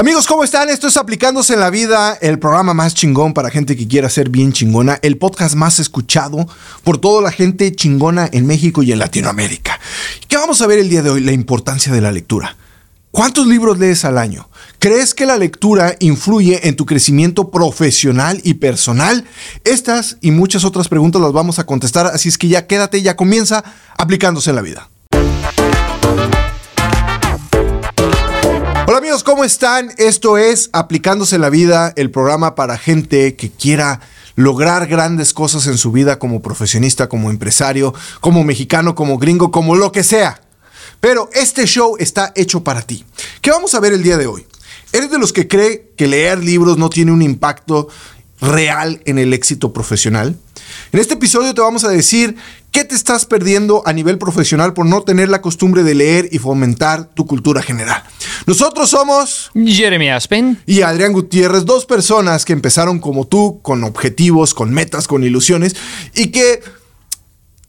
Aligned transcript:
Amigos, 0.00 0.28
¿cómo 0.28 0.44
están? 0.44 0.68
Esto 0.70 0.86
es 0.86 0.96
Aplicándose 0.96 1.54
en 1.54 1.58
la 1.58 1.70
Vida, 1.70 2.16
el 2.20 2.38
programa 2.38 2.72
más 2.72 2.94
chingón 2.94 3.34
para 3.34 3.50
gente 3.50 3.76
que 3.76 3.88
quiera 3.88 4.08
ser 4.08 4.28
bien 4.28 4.52
chingona, 4.52 5.00
el 5.02 5.18
podcast 5.18 5.56
más 5.56 5.80
escuchado 5.80 6.46
por 6.84 6.98
toda 6.98 7.20
la 7.20 7.32
gente 7.32 7.74
chingona 7.74 8.30
en 8.32 8.46
México 8.46 8.84
y 8.84 8.92
en 8.92 9.00
Latinoamérica. 9.00 9.80
¿Qué 10.28 10.36
vamos 10.36 10.62
a 10.62 10.68
ver 10.68 10.78
el 10.78 10.88
día 10.88 11.02
de 11.02 11.10
hoy? 11.10 11.20
La 11.20 11.32
importancia 11.32 11.92
de 11.92 12.00
la 12.00 12.12
lectura. 12.12 12.56
¿Cuántos 13.10 13.48
libros 13.48 13.80
lees 13.80 14.04
al 14.04 14.18
año? 14.18 14.48
¿Crees 14.78 15.14
que 15.14 15.26
la 15.26 15.36
lectura 15.36 15.96
influye 15.98 16.68
en 16.68 16.76
tu 16.76 16.86
crecimiento 16.86 17.50
profesional 17.50 18.40
y 18.44 18.54
personal? 18.54 19.24
Estas 19.64 20.18
y 20.20 20.30
muchas 20.30 20.64
otras 20.64 20.86
preguntas 20.86 21.20
las 21.20 21.32
vamos 21.32 21.58
a 21.58 21.66
contestar, 21.66 22.06
así 22.06 22.28
es 22.28 22.38
que 22.38 22.46
ya 22.46 22.68
quédate, 22.68 23.02
ya 23.02 23.16
comienza 23.16 23.64
Aplicándose 23.96 24.50
en 24.50 24.56
la 24.56 24.62
Vida. 24.62 24.88
Amigos, 28.98 29.22
¿cómo 29.22 29.44
están? 29.44 29.92
Esto 29.96 30.38
es 30.38 30.70
Aplicándose 30.72 31.36
en 31.36 31.42
la 31.42 31.50
Vida, 31.50 31.92
el 31.94 32.10
programa 32.10 32.56
para 32.56 32.76
gente 32.76 33.36
que 33.36 33.48
quiera 33.48 34.00
lograr 34.34 34.88
grandes 34.88 35.32
cosas 35.32 35.68
en 35.68 35.78
su 35.78 35.92
vida 35.92 36.18
como 36.18 36.42
profesionista, 36.42 37.08
como 37.08 37.30
empresario, 37.30 37.94
como 38.20 38.42
mexicano, 38.42 38.96
como 38.96 39.16
gringo, 39.16 39.52
como 39.52 39.76
lo 39.76 39.92
que 39.92 40.02
sea. 40.02 40.40
Pero 40.98 41.30
este 41.32 41.64
show 41.66 41.94
está 42.00 42.32
hecho 42.34 42.64
para 42.64 42.82
ti. 42.82 43.04
¿Qué 43.40 43.52
vamos 43.52 43.72
a 43.76 43.80
ver 43.80 43.92
el 43.92 44.02
día 44.02 44.16
de 44.16 44.26
hoy? 44.26 44.44
¿Eres 44.92 45.12
de 45.12 45.18
los 45.18 45.32
que 45.32 45.46
cree 45.46 45.92
que 45.96 46.08
leer 46.08 46.42
libros 46.42 46.76
no 46.76 46.90
tiene 46.90 47.12
un 47.12 47.22
impacto 47.22 47.86
real 48.40 49.00
en 49.04 49.18
el 49.18 49.32
éxito 49.32 49.72
profesional? 49.72 50.36
En 50.92 51.00
este 51.00 51.14
episodio 51.14 51.54
te 51.54 51.60
vamos 51.60 51.84
a 51.84 51.88
decir 51.88 52.36
qué 52.70 52.84
te 52.84 52.94
estás 52.94 53.24
perdiendo 53.24 53.82
a 53.86 53.92
nivel 53.92 54.18
profesional 54.18 54.74
por 54.74 54.86
no 54.86 55.02
tener 55.02 55.28
la 55.28 55.40
costumbre 55.40 55.82
de 55.82 55.94
leer 55.94 56.28
y 56.30 56.38
fomentar 56.38 57.08
tu 57.14 57.26
cultura 57.26 57.62
general. 57.62 58.02
Nosotros 58.46 58.90
somos 58.90 59.50
Jeremy 59.54 60.10
Aspen 60.10 60.58
y 60.66 60.82
Adrián 60.82 61.12
Gutiérrez, 61.12 61.64
dos 61.64 61.86
personas 61.86 62.44
que 62.44 62.52
empezaron 62.52 62.98
como 62.98 63.26
tú, 63.26 63.60
con 63.62 63.84
objetivos, 63.84 64.54
con 64.54 64.70
metas, 64.72 65.06
con 65.06 65.24
ilusiones 65.24 65.76
y 66.14 66.28
que 66.28 66.60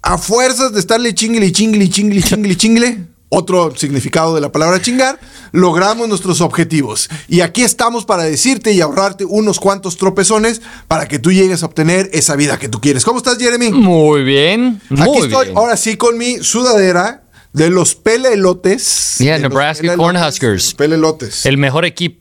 a 0.02 0.18
fuerzas 0.18 0.74
de 0.74 0.80
estarle 0.80 1.14
chingle, 1.14 1.52
chingle, 1.52 1.90
chingle, 1.90 2.22
chingle, 2.22 2.58
chingle, 2.58 3.09
otro 3.30 3.74
significado 3.76 4.36
de 4.36 4.42
la 4.42 4.52
palabra 4.52 4.82
chingar, 4.82 5.20
logramos 5.52 6.10
nuestros 6.10 6.42
objetivos. 6.42 7.10
Y 7.28 7.42
aquí 7.42 7.62
estamos 7.62 8.06
para 8.06 8.24
decirte 8.24 8.74
y 8.74 8.82
ahorrarte 8.82 9.26
unos 9.26 9.60
cuantos 9.60 9.98
tropezones 9.98 10.62
para 10.88 11.08
que 11.08 11.20
tú 11.20 11.32
llegues 11.32 11.64
a 11.64 11.68
obtener 11.68 12.10
esa 12.14 12.36
vida 12.36 12.58
que 12.58 12.70
tú 12.70 12.82
quieres. 12.82 13.06
¿Cómo 13.06 13.20
estás, 13.20 13.38
Jeremy? 13.38 13.72
Muy 13.72 14.24
bien. 14.24 14.82
Muy 14.90 15.02
aquí 15.02 15.18
estoy 15.26 15.46
bien. 15.46 15.58
ahora 15.58 15.78
sí 15.78 15.96
con 15.96 16.18
mi 16.18 16.40
sudadera 16.40 17.24
de 17.54 17.70
los 17.70 17.96
pelelotes. 17.96 19.18
Yeah, 19.20 19.36
de 19.36 19.44
Nebraska 19.44 19.96
Cornhuskers. 19.96 20.74
Pelelotes. 20.74 21.46
El 21.46 21.58
mejor 21.58 21.86
equipo 21.86 22.19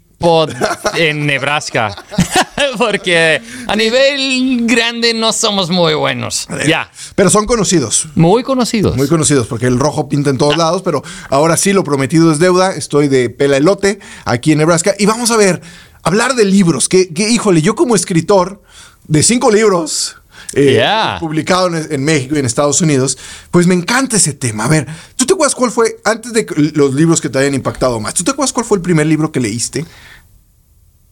en 0.97 1.27
Nebraska. 1.27 1.95
Porque 2.79 3.41
a 3.67 3.77
nivel 3.77 4.67
grande 4.67 5.15
no 5.15 5.33
somos 5.33 5.71
muy 5.71 5.95
buenos. 5.95 6.49
Ya. 6.67 6.91
Pero 7.15 7.31
son 7.31 7.47
conocidos. 7.47 8.09
Muy 8.15 8.43
conocidos. 8.43 8.97
Muy 8.97 9.09
conocidos, 9.09 9.47
porque 9.47 9.67
el 9.67 9.79
rojo 9.79 10.09
pinta 10.09 10.31
en 10.31 10.39
todos 10.39 10.57
lados, 10.57 10.83
pero 10.83 11.03
ahora 11.31 11.57
sí 11.57 11.73
lo 11.73 11.85
prometido 11.85 12.33
es 12.33 12.39
deuda. 12.39 12.75
Estoy 12.75 13.09
de 13.09 13.31
pela 13.31 13.57
elote 13.57 14.01
aquí 14.25 14.53
en 14.53 14.59
Nebraska. 14.59 14.95
Y 14.99 15.07
vamos 15.07 15.31
a 15.31 15.37
ver, 15.37 15.61
hablar 16.03 16.35
de 16.35 16.45
libros. 16.45 16.89
Que, 16.89 17.13
que, 17.13 17.29
híjole, 17.31 17.63
yo 17.63 17.75
como 17.75 17.95
escritor 17.95 18.61
de 19.07 19.23
cinco 19.23 19.51
libros. 19.51 20.17
Eh, 20.55 20.73
Yeah. 20.75 21.19
publicado 21.21 21.69
en, 21.69 21.87
en 21.93 22.05
México 22.05 22.35
y 22.37 22.39
en 22.39 22.47
Estados 22.47 22.81
Unidos, 22.81 23.19
pues 23.51 23.67
me 23.67 23.75
encanta 23.75 24.17
ese 24.17 24.33
tema. 24.33 24.65
A 24.65 24.69
ver, 24.69 24.87
¿tú 25.17 25.27
te 25.27 25.35
acuerdas 25.35 25.55
cuál 25.55 25.71
fue, 25.71 25.97
antes 26.05 26.33
de 26.33 26.47
los 26.75 26.95
libros 26.95 27.21
que 27.21 27.29
te 27.29 27.39
hayan 27.39 27.55
impactado 27.55 28.01
más, 28.01 28.15
¿tú 28.15 28.25
te 28.25 28.31
acuerdas 28.31 28.53
cuál 28.53 28.65
fue 28.67 28.79
el 28.79 28.83
primer 28.83 29.07
libro 29.07 29.31
que 29.31 29.41
leíste? 29.41 29.85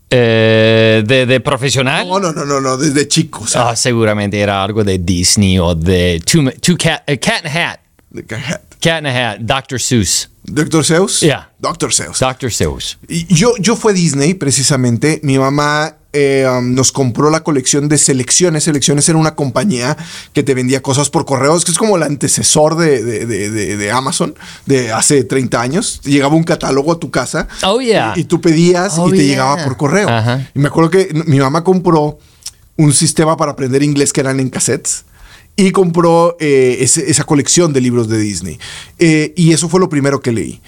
Eh, 0.08 1.02
de, 1.04 1.26
de 1.26 1.40
profesional. 1.40 2.06
No, 2.08 2.20
no, 2.20 2.32
no, 2.32 2.44
no, 2.44 2.60
no, 2.60 2.76
desde 2.76 3.08
chico. 3.08 3.40
o 3.42 3.46
sea, 3.46 3.70
Ah, 3.70 3.76
seguramente 3.76 4.38
era 4.38 4.62
algo 4.62 4.84
de 4.84 4.98
Disney 4.98 5.58
o 5.58 5.74
de 5.74 6.22
Two, 6.24 6.44
Two 6.60 6.76
cat, 6.78 7.02
eh, 7.08 7.18
cat 7.18 7.44
in 7.44 7.50
a 7.50 7.70
Hat. 7.72 7.80
de 8.10 8.24
Cat. 8.24 8.62
Cat 8.86 9.00
in 9.00 9.06
a 9.06 9.10
Hat. 9.32 9.38
Dr. 9.40 9.80
Seuss. 9.80 10.28
Dr. 10.44 10.84
Seuss. 10.84 11.20
Yeah. 11.20 11.48
Dr. 11.58 11.90
Seuss. 11.92 12.20
Dr. 12.20 12.52
Seuss. 12.52 12.98
Y 13.08 13.26
yo, 13.34 13.54
yo 13.58 13.74
fue 13.74 13.92
Disney, 13.92 14.34
precisamente. 14.34 15.18
Mi 15.24 15.38
mamá 15.38 15.96
eh, 16.12 16.46
um, 16.48 16.72
nos 16.72 16.92
compró 16.92 17.28
la 17.30 17.40
colección 17.42 17.88
de 17.88 17.98
Selecciones. 17.98 18.62
Selecciones 18.62 19.08
era 19.08 19.18
una 19.18 19.34
compañía 19.34 19.96
que 20.32 20.44
te 20.44 20.54
vendía 20.54 20.82
cosas 20.82 21.10
por 21.10 21.24
correos, 21.26 21.64
que 21.64 21.72
es 21.72 21.78
como 21.78 21.96
el 21.96 22.04
antecesor 22.04 22.76
de, 22.76 23.02
de- 23.02 23.26
de- 23.76 23.90
Amazon 23.90 24.36
de 24.66 24.92
hace 24.92 25.24
30 25.24 25.60
años. 25.60 26.00
Llegaba 26.04 26.36
un 26.36 26.44
catálogo 26.44 26.92
a 26.92 27.00
tu 27.00 27.10
casa. 27.10 27.48
Oh, 27.64 27.80
yeah. 27.80 28.12
Y, 28.14 28.20
y 28.20 28.24
tú 28.24 28.40
pedías 28.40 28.98
Oh, 28.98 29.08
y 29.08 29.12
te 29.12 29.16
yeah. 29.16 29.26
llegaba 29.26 29.64
por 29.64 29.76
correo. 29.76 30.08
Y 30.54 30.58
me 30.60 30.68
acuerdo 30.68 30.90
que 30.90 31.08
mi 31.26 31.40
mamá 31.40 31.64
compró 31.64 32.18
un 32.76 32.92
sistema 32.92 33.36
para 33.36 33.50
aprender 33.52 33.82
inglés 33.82 34.12
que 34.12 34.20
eran 34.20 34.38
en 34.38 34.48
cassettes. 34.48 35.04
Y 35.56 35.70
compró 35.72 36.36
eh, 36.38 36.76
ese- 36.80 37.10
esa 37.10 37.24
colección 37.24 37.72
de 37.72 37.80
libros 37.80 38.08
de 38.08 38.18
Disney. 38.18 38.58
Eh, 38.98 39.32
y 39.36 39.52
eso 39.52 39.68
fue 39.68 39.80
lo 39.80 39.88
primero 39.88 40.20
que 40.20 40.30
leí. 40.32 40.60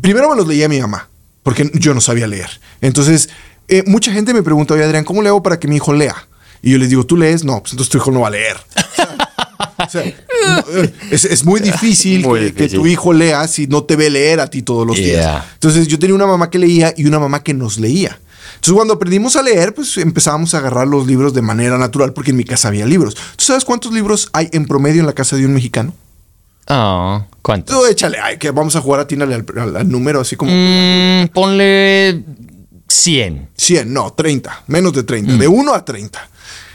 Primero 0.00 0.28
me 0.30 0.36
los 0.36 0.48
leía 0.48 0.68
mi 0.68 0.80
mamá, 0.80 1.08
porque 1.44 1.70
yo 1.74 1.94
no 1.94 2.00
sabía 2.00 2.26
leer. 2.26 2.48
Entonces, 2.80 3.28
eh, 3.68 3.84
mucha 3.86 4.12
gente 4.12 4.34
me 4.34 4.42
pregunta, 4.42 4.74
oye 4.74 4.82
Adrián, 4.84 5.04
¿cómo 5.04 5.22
le 5.22 5.28
hago 5.28 5.42
para 5.42 5.58
que 5.60 5.68
mi 5.68 5.76
hijo 5.76 5.92
lea? 5.92 6.16
Y 6.62 6.72
yo 6.72 6.78
les 6.78 6.88
digo, 6.90 7.04
¿tú 7.06 7.16
lees? 7.16 7.44
No, 7.44 7.60
pues 7.60 7.72
entonces 7.74 7.90
tu 7.90 7.98
hijo 7.98 8.10
no 8.10 8.20
va 8.20 8.28
a 8.28 8.30
leer. 8.30 8.56
O 9.76 9.88
sea, 9.90 10.02
no, 10.04 10.64
es, 11.10 11.24
es 11.24 11.44
muy 11.44 11.60
difícil, 11.60 12.22
Muy 12.22 12.52
que, 12.52 12.68
tu 12.68 12.86
hijo 12.86 13.12
lea 13.12 13.46
si 13.48 13.66
no 13.66 13.82
te 13.84 13.96
ve 13.96 14.08
leer 14.08 14.40
a 14.40 14.46
ti 14.48 14.62
todos 14.62 14.86
los 14.86 14.96
días. 14.96 15.44
Entonces 15.54 15.86
yo 15.88 15.98
tenía 15.98 16.14
una 16.14 16.26
mamá 16.26 16.48
que 16.48 16.58
leía 16.58 16.94
y 16.96 17.04
una 17.06 17.18
mamá 17.18 17.42
que 17.42 17.54
nos 17.54 17.78
leía. 17.78 18.18
Entonces 18.64 18.76
cuando 18.76 18.94
aprendimos 18.94 19.36
a 19.36 19.42
leer, 19.42 19.74
pues 19.74 19.94
empezábamos 19.98 20.54
a 20.54 20.58
agarrar 20.58 20.88
los 20.88 21.06
libros 21.06 21.34
de 21.34 21.42
manera 21.42 21.76
natural 21.76 22.14
porque 22.14 22.30
en 22.30 22.38
mi 22.38 22.44
casa 22.44 22.68
había 22.68 22.86
libros. 22.86 23.14
¿Tú 23.36 23.44
sabes 23.44 23.62
cuántos 23.62 23.92
libros 23.92 24.30
hay 24.32 24.48
en 24.52 24.64
promedio 24.66 25.00
en 25.00 25.06
la 25.06 25.12
casa 25.12 25.36
de 25.36 25.44
un 25.44 25.52
mexicano? 25.52 25.94
Oh, 26.68 27.22
¿cuánto? 27.42 27.74
Tú 27.78 27.84
échale, 27.84 28.16
ay, 28.18 28.38
que 28.38 28.50
vamos 28.50 28.74
a 28.74 28.80
jugar 28.80 29.00
a 29.00 29.06
tínale 29.06 29.34
al, 29.34 29.44
al- 29.58 29.76
al 29.76 29.88
número 29.90 30.18
así 30.20 30.34
como 30.34 30.50
Mm, 30.50 31.28
ponle 31.34 32.24
100. 32.88 33.50
100, 33.54 33.92
no, 33.92 34.14
30, 34.14 34.62
menos 34.68 34.94
de 34.94 35.02
30, 35.02 35.34
Mm. 35.34 35.38
de 35.38 35.48
1 35.48 35.74
a 35.74 35.84
30. 35.84 36.26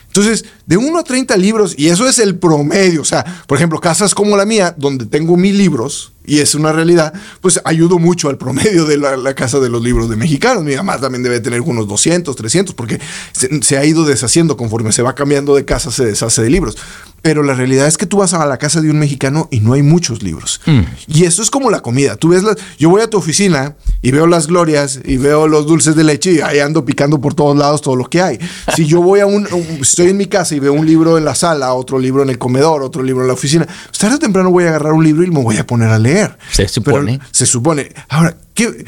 Entonces, 0.08 0.46
de 0.70 0.78
1 0.78 1.00
a 1.00 1.04
30 1.04 1.36
libros, 1.36 1.74
y 1.78 1.90
eso 1.90 2.08
es 2.08 2.20
el 2.20 2.36
promedio. 2.38 3.02
O 3.02 3.06
sea, 3.06 3.26
por 3.48 3.58
ejemplo, 3.58 3.82
casas 3.82 4.16
como 4.16 4.38
la 4.38 4.46
mía, 4.46 4.74
donde 4.78 5.06
tengo 5.06 5.36
mil 5.36 5.58
libros, 5.58 6.14
y 6.26 6.40
es 6.42 6.54
una 6.54 6.72
realidad, 6.72 7.12
pues 7.42 7.60
ayudo 7.66 7.98
mucho 7.98 8.30
al 8.30 8.38
promedio 8.38 8.86
de 8.86 8.98
la, 8.98 9.18
la 9.18 9.34
casa 9.34 9.60
de 9.60 9.68
los 9.68 9.82
libros 9.82 10.12
de 10.12 10.16
mexicanos. 10.16 10.64
Mi 10.64 10.76
mamá 10.76 11.00
también 11.00 11.24
debe 11.24 11.40
tener 11.40 11.60
unos 11.62 11.88
200, 11.88 12.36
300, 12.36 12.76
porque 12.76 13.00
se, 13.32 13.64
se 13.64 13.78
ha 13.80 13.84
ido 13.84 14.06
deshaciendo 14.06 14.56
conforme 14.56 14.92
se 14.92 15.02
va 15.02 15.16
cambiando 15.16 15.56
de 15.56 15.66
casa, 15.66 15.92
se 15.92 16.06
deshace 16.06 16.44
de 16.44 16.52
libros. 16.52 16.78
Pero 17.24 17.42
la 17.44 17.54
realidad 17.56 17.88
es 17.88 17.98
que 17.98 18.06
tú 18.06 18.18
vas 18.18 18.34
a 18.34 18.46
la 18.46 18.58
casa 18.58 18.80
de 18.80 18.90
un 18.92 19.00
mexicano 19.00 19.50
y 19.52 19.60
no 19.60 19.74
hay 19.74 19.82
muchos 19.82 20.22
libros. 20.24 20.62
Y 21.08 21.26
eso 21.26 21.42
es 21.42 21.50
como 21.50 21.70
la 21.72 21.82
comida. 21.82 22.16
Tú 22.16 22.30
ves, 22.30 22.44
las, 22.44 22.56
yo 22.78 22.90
voy 22.92 23.02
a 23.02 23.10
tu 23.10 23.18
oficina 23.18 23.76
y 24.02 24.12
veo 24.12 24.26
las 24.28 24.48
glorias 24.48 25.00
y 25.04 25.18
veo 25.18 25.48
los 25.48 25.66
dulces 25.66 25.96
de 25.96 26.04
leche 26.06 26.32
y 26.34 26.40
ahí 26.42 26.60
ando 26.60 26.86
picando 26.86 27.20
por 27.20 27.34
todos 27.34 27.58
lados 27.58 27.82
todo 27.82 27.96
lo 27.98 28.06
que 28.06 28.22
hay. 28.22 28.40
Si 28.76 28.86
yo 28.86 29.02
voy 29.02 29.20
a 29.20 29.26
un, 29.26 29.48
un- 29.52 29.80
estoy 29.82 30.10
en 30.10 30.18
mi 30.18 30.28
casa 30.28 30.56
y 30.56 30.59
veo 30.60 30.74
un 30.74 30.86
libro 30.86 31.18
en 31.18 31.26
la 31.26 31.36
sala, 31.36 31.74
otro 31.74 31.98
libro 32.00 32.24
en 32.24 32.30
el 32.30 32.38
comedor, 32.38 32.84
otro 32.84 33.02
libro 33.04 33.22
en 33.24 33.28
la 33.28 33.34
oficina, 33.34 33.68
tarde 33.98 34.16
o 34.16 34.20
temprano 34.20 34.52
voy 34.52 34.66
a 34.66 34.70
agarrar 34.70 34.94
un 34.94 35.04
libro 35.04 35.24
y 35.24 35.32
me 35.32 35.42
voy 35.42 35.58
a 35.58 35.66
poner 35.68 35.90
a 35.90 36.00
leer. 36.00 36.38
Se 36.52 36.68
supone. 36.68 37.18
Pero 37.20 37.30
se 37.32 37.46
supone. 37.46 37.92
Ahora, 38.10 38.36
¿qué, 38.54 38.86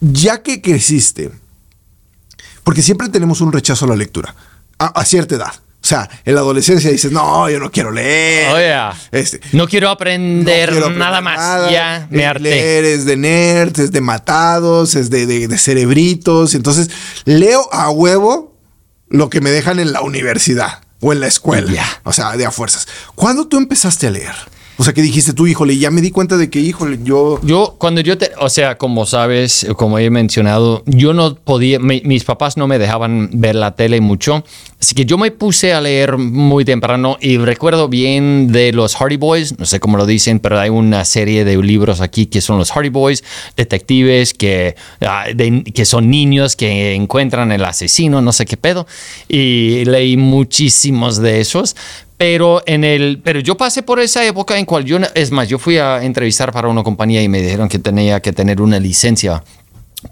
ya 0.00 0.42
que 0.42 0.60
creciste, 0.60 1.30
porque 2.64 2.82
siempre 2.82 3.08
tenemos 3.08 3.40
un 3.40 3.52
rechazo 3.52 3.84
a 3.84 3.88
la 3.88 3.96
lectura, 3.96 4.34
a, 4.78 4.86
a 4.86 5.04
cierta 5.04 5.34
edad. 5.34 5.52
O 5.54 5.84
sea, 5.84 6.08
en 6.24 6.36
la 6.36 6.42
adolescencia 6.42 6.92
dices, 6.92 7.10
no, 7.10 7.50
yo 7.50 7.58
no 7.58 7.72
quiero 7.72 7.90
leer. 7.90 8.52
Oh, 8.54 8.56
yeah. 8.58 8.94
Este, 9.10 9.40
No 9.52 9.66
quiero 9.66 9.88
aprender 9.90 10.68
no 10.68 10.72
quiero 10.74 10.86
aprender 10.86 10.96
nada 10.96 11.20
más. 11.20 11.72
Ya 11.72 12.06
me 12.08 12.22
Eh, 12.22 12.26
harté. 12.26 12.40
Leer 12.42 12.84
es 12.84 13.04
de 13.04 13.16
nerds, 13.16 13.80
es 13.80 13.90
de 13.90 14.00
matados, 14.00 14.94
es 14.94 15.10
de, 15.10 15.26
de- 15.26 15.48
de 15.48 15.58
cerebritos. 15.58 16.54
Entonces, 16.54 16.88
leo 17.24 17.68
a 17.72 17.90
huevo 17.90 18.56
lo 19.08 19.28
que 19.28 19.40
me 19.40 19.50
dejan 19.50 19.80
en 19.80 19.92
la 19.92 20.02
universidad 20.02 20.81
o 21.02 21.12
en 21.12 21.20
la 21.20 21.26
escuela. 21.26 21.84
O 22.04 22.12
sea, 22.12 22.34
de 22.36 22.46
a 22.46 22.50
fuerzas. 22.50 22.88
¿Cuándo 23.14 23.46
tú 23.46 23.58
empezaste 23.58 24.06
a 24.06 24.10
leer? 24.10 24.34
O 24.82 24.84
sea, 24.84 24.92
que 24.94 25.02
dijiste 25.02 25.32
tú, 25.32 25.46
híjole, 25.46 25.78
ya 25.78 25.92
me 25.92 26.00
di 26.00 26.10
cuenta 26.10 26.36
de 26.36 26.50
que, 26.50 26.58
híjole, 26.58 26.98
yo... 27.04 27.38
Yo, 27.44 27.76
cuando 27.78 28.00
yo 28.00 28.18
te, 28.18 28.32
o 28.40 28.48
sea, 28.48 28.78
como 28.78 29.06
sabes, 29.06 29.64
como 29.76 29.96
he 30.00 30.10
mencionado, 30.10 30.82
yo 30.86 31.14
no 31.14 31.36
podía, 31.36 31.78
mi- 31.78 32.02
mis 32.04 32.24
papás 32.24 32.56
no 32.56 32.66
me 32.66 32.80
dejaban 32.80 33.30
ver 33.34 33.54
la 33.54 33.76
tele 33.76 34.00
mucho, 34.00 34.42
así 34.80 34.96
que 34.96 35.04
yo 35.04 35.18
me 35.18 35.30
puse 35.30 35.72
a 35.72 35.80
leer 35.80 36.18
muy 36.18 36.64
temprano 36.64 37.16
y 37.20 37.36
recuerdo 37.38 37.88
bien 37.88 38.50
de 38.50 38.72
los 38.72 38.96
Hardy 38.96 39.18
Boys, 39.18 39.56
no 39.56 39.66
sé 39.66 39.78
cómo 39.78 39.96
lo 39.96 40.04
dicen, 40.04 40.40
pero 40.40 40.58
hay 40.58 40.70
una 40.70 41.04
serie 41.04 41.44
de 41.44 41.56
libros 41.62 42.00
aquí 42.00 42.26
que 42.26 42.40
son 42.40 42.58
los 42.58 42.72
Hardy 42.72 42.88
Boys, 42.88 43.22
detectives 43.56 44.34
que, 44.34 44.74
ah, 45.00 45.26
de- 45.32 45.62
que 45.62 45.84
son 45.84 46.10
niños 46.10 46.56
que 46.56 46.94
encuentran 46.96 47.52
el 47.52 47.64
asesino, 47.64 48.20
no 48.20 48.32
sé 48.32 48.46
qué 48.46 48.56
pedo, 48.56 48.88
y 49.28 49.84
leí 49.84 50.16
muchísimos 50.16 51.18
de 51.18 51.40
esos. 51.40 51.76
Pero 52.22 52.62
en 52.66 52.84
el, 52.84 53.20
pero 53.24 53.40
yo 53.40 53.56
pasé 53.56 53.82
por 53.82 53.98
esa 53.98 54.24
época 54.24 54.56
en 54.56 54.64
cual 54.64 54.84
yo, 54.84 54.96
es 55.12 55.32
más, 55.32 55.48
yo 55.48 55.58
fui 55.58 55.78
a 55.78 56.04
entrevistar 56.04 56.52
para 56.52 56.68
una 56.68 56.84
compañía 56.84 57.20
y 57.20 57.28
me 57.28 57.42
dijeron 57.42 57.68
que 57.68 57.80
tenía 57.80 58.20
que 58.20 58.32
tener 58.32 58.60
una 58.62 58.78
licencia 58.78 59.42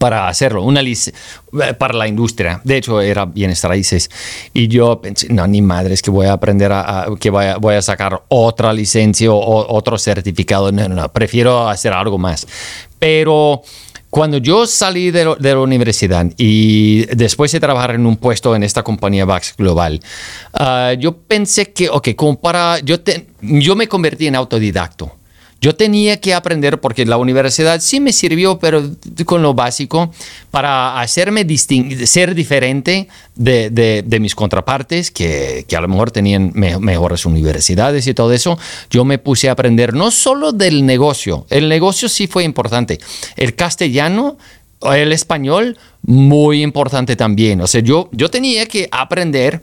para 0.00 0.26
hacerlo, 0.26 0.64
una 0.64 0.82
lic- 0.82 1.14
para 1.78 1.94
la 1.94 2.08
industria. 2.08 2.60
De 2.64 2.78
hecho, 2.78 3.00
era 3.00 3.26
bienes 3.26 3.62
raíces. 3.62 4.10
Y 4.52 4.66
yo 4.66 5.00
pensé, 5.00 5.32
no, 5.32 5.46
ni 5.46 5.62
madre, 5.62 5.94
es 5.94 6.02
que 6.02 6.10
voy 6.10 6.26
a 6.26 6.32
aprender 6.32 6.72
a, 6.72 7.02
a- 7.02 7.16
que 7.16 7.30
voy 7.30 7.44
a, 7.44 7.58
voy 7.58 7.76
a 7.76 7.82
sacar 7.82 8.20
otra 8.26 8.72
licencia 8.72 9.30
o 9.30 9.72
otro 9.72 9.96
certificado. 9.96 10.72
No, 10.72 10.88
no, 10.88 10.96
no, 10.96 11.08
prefiero 11.12 11.68
hacer 11.68 11.92
algo 11.92 12.18
más. 12.18 12.44
Pero 12.98 13.62
cuando 14.10 14.38
yo 14.38 14.66
salí 14.66 15.10
de, 15.12 15.24
lo- 15.24 15.36
de 15.36 15.52
la 15.54 15.60
universidad 15.60 16.26
y 16.36 17.06
después 17.14 17.52
de 17.52 17.60
trabajar 17.60 17.94
en 17.94 18.06
un 18.06 18.16
puesto 18.16 18.54
en 18.56 18.62
esta 18.64 18.82
compañía 18.82 19.24
Vax 19.24 19.54
Global, 19.56 20.00
ah, 20.52 20.92
yo 20.98 21.16
pensé 21.16 21.72
que, 21.72 21.88
ok, 21.88 22.08
como 22.16 22.40
para, 22.40 22.80
yo, 22.80 23.00
te- 23.00 23.28
yo 23.40 23.76
me 23.76 23.86
convertí 23.88 24.26
en 24.26 24.34
autodidacto. 24.36 25.12
Yo 25.60 25.74
tenía 25.76 26.20
que 26.20 26.32
aprender 26.32 26.80
porque 26.80 27.04
la 27.04 27.18
universidad 27.18 27.80
sí 27.80 28.00
me 28.00 28.12
sirvió, 28.12 28.58
pero 28.58 28.82
con 29.26 29.42
lo 29.42 29.52
básico, 29.52 30.10
para 30.50 31.00
hacerme 31.00 31.46
ser 32.06 32.34
diferente 32.34 33.08
de, 33.34 33.68
de- 33.70 34.02
de 34.06 34.20
mis 34.20 34.34
contrapartes, 34.34 35.10
que, 35.10 35.66
que 35.68 35.76
a 35.76 35.80
lo 35.82 35.88
mejor 35.88 36.10
tenían 36.10 36.50
me- 36.54 36.78
mejores 36.78 37.26
universidades 37.26 38.06
y 38.06 38.14
todo 38.14 38.32
eso. 38.32 38.58
Yo 38.90 39.04
me 39.04 39.18
puse 39.18 39.48
a 39.48 39.52
aprender 39.52 39.92
no 39.92 40.10
solo 40.10 40.52
del 40.52 40.86
negocio, 40.86 41.46
el 41.50 41.68
negocio 41.68 42.08
sí 42.08 42.26
fue 42.26 42.44
importante, 42.44 42.98
el 43.36 43.54
castellano, 43.54 44.38
el 44.82 45.12
español, 45.12 45.76
muy 46.02 46.62
importante 46.62 47.16
también. 47.16 47.60
O 47.60 47.66
sea, 47.66 47.82
yo, 47.82 48.08
yo 48.12 48.30
tenía 48.30 48.64
que 48.64 48.88
aprender 48.90 49.62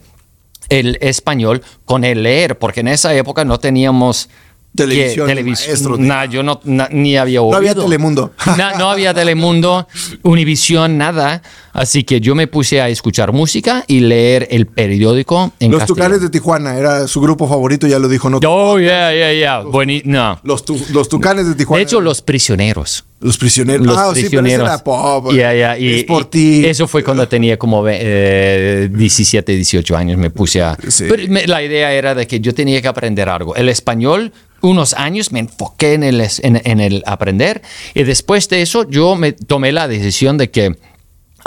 el 0.70 0.98
español 1.02 1.64
con 1.86 2.04
el 2.04 2.22
leer, 2.24 2.60
porque 2.60 2.82
en 2.82 2.90
esa 2.90 3.16
época 3.16 3.44
no 3.46 3.58
teníamos 3.60 4.30
Televisión, 4.76 5.26
que- 5.28 5.34
televis- 5.36 5.68
maestro. 5.68 5.98
Nah, 5.98 6.26
yo 6.26 6.44
no, 6.44 6.60
na- 6.64 6.88
ni 6.92 7.18
había 7.18 7.42
oído. 7.42 7.58
había 7.58 7.74
Telemundo. 7.74 8.32
No 8.78 8.92
había 8.92 9.12
Telemundo, 9.14 9.88
Univisión, 10.22 10.98
nada. 11.00 11.42
Así 11.74 12.04
que 12.04 12.22
yo 12.22 12.36
me 12.36 12.46
puse 12.48 12.80
a 12.82 12.90
escuchar 12.90 13.32
música 13.32 13.84
y 13.88 14.02
leer 14.02 14.48
el 14.52 14.68
periódico 14.68 15.52
en 15.60 15.72
Los 15.72 15.80
castellano. 15.80 16.06
Tucanes 16.06 16.22
de 16.22 16.30
Tijuana 16.30 16.78
era 16.78 17.08
su 17.08 17.22
grupo 17.22 17.48
favorito, 17.48 17.88
ya 17.88 17.98
lo 17.98 18.08
dijo. 18.08 18.30
No, 18.30 18.40
Oh, 18.46 18.80
yeah, 18.80 19.12
yeah, 19.14 19.34
yeah. 19.34 19.62
Bueni- 19.64 20.04
no. 20.06 20.40
los, 20.44 20.64
tu- 20.64 20.80
los 20.92 21.10
Tucanes 21.10 21.48
de 21.48 21.56
Tijuana. 21.56 21.78
De 21.80 21.84
hecho, 21.84 22.00
los 22.02 22.22
prisioneros. 22.22 23.04
Los 23.20 23.38
prisioneros. 23.38 23.86
Los 23.86 23.98
ah, 23.98 24.12
prisioneros. 24.14 24.70
sí, 24.72 24.78
pop. 24.84 25.34
Ya, 25.34 25.54
ya, 25.54 25.78
y, 25.78 26.00
es 26.00 26.04
por 26.04 26.26
ti. 26.26 26.66
Eso 26.66 26.88
fue 26.88 27.04
cuando 27.04 27.28
tenía 27.28 27.58
como 27.58 27.84
eh, 27.88 28.90
17, 28.92 29.52
18 29.54 29.98
años. 29.98 30.18
Me 30.18 30.30
puse 30.30 30.62
a. 30.62 30.78
Sí. 30.88 31.06
Pero 31.10 31.24
me- 31.28 31.48
la 31.48 31.64
idea 31.64 31.92
era 31.94 32.14
de 32.14 32.28
que 32.28 32.40
yo 32.40 32.54
tenía 32.54 32.82
que 32.82 32.88
aprender 32.88 33.28
algo. 33.28 33.56
El 33.56 33.70
español, 33.70 34.34
unos 34.62 34.94
años 34.94 35.32
me 35.32 35.40
enfoqué 35.40 35.94
en 35.94 36.04
el, 36.04 36.22
en, 36.22 36.62
en 36.64 36.80
el 36.80 37.04
aprender. 37.08 37.62
Y 37.96 38.04
después 38.04 38.50
de 38.50 38.62
eso, 38.62 38.88
yo 38.88 39.16
me 39.16 39.32
tomé 39.32 39.72
la 39.72 39.88
decisión 39.88 40.38
de 40.38 40.52
que. 40.52 40.76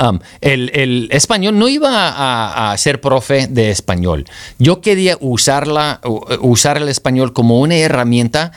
um, 0.02 0.19
el, 0.40 0.70
el 0.75 1.08
español 1.12 1.56
no 1.56 1.69
iba 1.69 2.08
a, 2.08 2.73
a 2.73 2.78
ser 2.78 3.00
profe 3.00 3.46
de 3.46 3.70
español. 3.70 4.25
Yo 4.58 4.81
quería 4.81 5.16
usarla, 5.20 6.00
usar 6.40 6.78
el 6.78 6.88
español 6.88 7.32
como 7.32 7.61
una 7.61 7.76
herramienta 7.76 8.50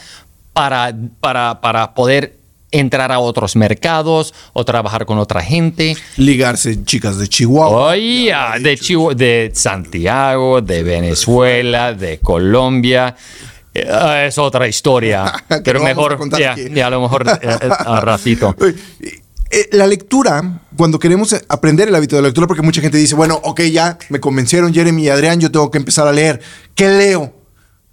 para, 0.54 0.96
para, 1.20 1.62
para 1.62 1.94
poder 1.94 2.38
entrar 2.74 3.12
a 3.14 3.20
otros 3.20 3.56
mercados 3.56 4.34
o 4.52 4.66
trabajar 4.66 5.06
con 5.06 5.18
otra 5.20 5.42
gente. 5.42 5.96
Ligarse 6.18 6.84
chicas 6.84 7.18
de 7.18 7.28
Chihuahua. 7.30 7.92
Oye, 7.92 8.34
de, 8.60 8.78
Chihu- 8.78 9.16
de 9.16 9.52
Santiago, 9.54 10.60
de 10.62 10.84
Venezuela, 10.84 11.94
de 11.94 12.20
Colombia. 12.20 13.16
Eh, 13.74 14.26
es 14.28 14.38
otra 14.38 14.68
historia. 14.68 15.32
Pero 15.64 15.80
a 15.80 15.84
mejor, 15.84 16.18
contar 16.18 16.40
ya, 16.40 16.88
a 16.88 16.90
lo 16.90 17.02
mejor 17.02 17.28
eh, 17.28 17.40
eh, 17.42 17.70
a 17.70 18.02
ratito. 18.02 18.56
La 19.72 19.86
lectura, 19.86 20.62
cuando 20.76 20.98
queremos 20.98 21.36
aprender 21.48 21.88
el 21.88 21.94
hábito 21.94 22.16
de 22.16 22.24
la 22.24 22.30
lectura, 22.30 22.48
porque 22.48 22.64
mucha 22.64 22.82
gente 22.82 22.98
dice, 22.98 23.14
bueno, 23.14 23.40
ok, 23.44 23.62
ya 23.62 24.00
me 24.10 24.20
convencieron 24.20 24.74
Jeremy 24.74 25.04
y 25.04 25.10
Adrián, 25.10 25.40
yo 25.40 25.52
tengo 25.52 25.70
que 25.70 25.78
empezar 25.78 26.08
a 26.08 26.12
leer. 26.12 26.42
¿Qué 26.74 26.88
leo? 26.88 27.32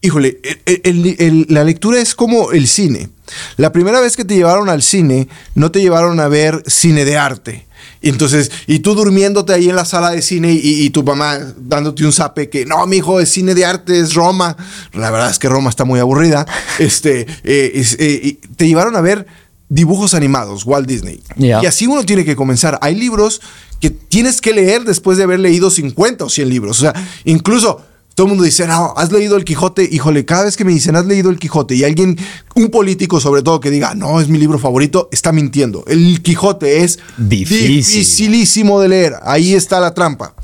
Híjole, 0.02 0.40
el- 0.64 0.80
el- 0.84 1.16
el- 1.18 1.46
la 1.50 1.62
lectura 1.64 2.00
es 2.00 2.14
como 2.14 2.52
el 2.52 2.66
cine. 2.68 3.10
La 3.56 3.70
primera 3.70 4.00
vez 4.00 4.16
que 4.16 4.24
te 4.24 4.34
llevaron 4.34 4.68
al 4.68 4.82
cine, 4.82 5.28
no 5.54 5.70
te 5.70 5.80
llevaron 5.80 6.18
a 6.20 6.28
ver 6.28 6.62
cine 6.66 7.04
de 7.04 7.16
arte. 7.18 7.66
Y 8.02 8.08
entonces, 8.08 8.50
y 8.66 8.78
tú 8.78 8.94
durmiéndote 8.94 9.52
ahí 9.52 9.68
en 9.68 9.76
la 9.76 9.84
sala 9.84 10.10
de 10.10 10.22
cine 10.22 10.52
y, 10.52 10.58
y 10.84 10.90
tu 10.90 11.02
mamá 11.02 11.38
dándote 11.58 12.04
un 12.06 12.12
zape 12.12 12.48
que 12.48 12.64
no, 12.64 12.86
mi 12.86 12.96
hijo, 12.96 13.20
es 13.20 13.28
cine 13.28 13.54
de 13.54 13.66
arte, 13.66 13.98
es 14.00 14.14
Roma. 14.14 14.56
La 14.94 15.10
verdad 15.10 15.30
es 15.30 15.38
que 15.38 15.48
Roma 15.50 15.68
está 15.68 15.84
muy 15.84 16.00
aburrida. 16.00 16.46
Este, 16.78 17.26
eh, 17.44 17.72
es- 17.74 17.96
eh, 18.00 18.38
te 18.56 18.66
llevaron 18.66 18.96
a 18.96 19.02
ver 19.02 19.26
dibujos 19.68 20.14
animados, 20.14 20.64
Walt 20.64 20.88
Disney. 20.88 21.22
Y 21.62 21.66
así 21.66 21.86
uno 21.86 22.04
tiene 22.04 22.24
que 22.24 22.34
comenzar. 22.36 22.78
Hay 22.80 22.94
libros 22.94 23.40
que 23.80 23.90
tienes 23.90 24.40
que 24.40 24.52
leer 24.54 24.84
después 24.84 25.18
de 25.18 25.24
haber 25.24 25.40
leído 25.40 25.70
50 25.70 26.24
o 26.24 26.28
100 26.30 26.48
libros. 26.48 26.78
O 26.78 26.80
sea, 26.80 26.94
incluso 27.24 27.82
todo 28.20 28.26
el 28.26 28.32
mundo 28.32 28.44
dice, 28.44 28.66
no, 28.66 28.92
has 28.98 29.10
leído 29.10 29.38
el 29.38 29.46
Quijote. 29.46 29.88
Híjole, 29.90 30.26
cada 30.26 30.44
vez 30.44 30.54
que 30.54 30.66
me 30.66 30.72
dicen, 30.72 30.94
has 30.94 31.06
leído 31.06 31.30
el 31.30 31.38
Quijote 31.38 31.74
y 31.74 31.84
alguien, 31.84 32.18
un 32.54 32.68
político 32.68 33.18
sobre 33.18 33.40
todo, 33.40 33.60
que 33.60 33.70
diga, 33.70 33.94
no, 33.94 34.20
es 34.20 34.28
mi 34.28 34.36
libro 34.36 34.58
favorito, 34.58 35.08
está 35.10 35.32
mintiendo. 35.32 35.84
El 35.86 36.20
Quijote 36.20 36.84
es 36.84 36.98
Difícil. 37.16 37.76
dificilísimo 37.76 38.78
de 38.78 38.88
leer. 38.88 39.14
Ahí 39.22 39.54
está 39.54 39.80
la 39.80 39.94
trampa. 39.94 40.34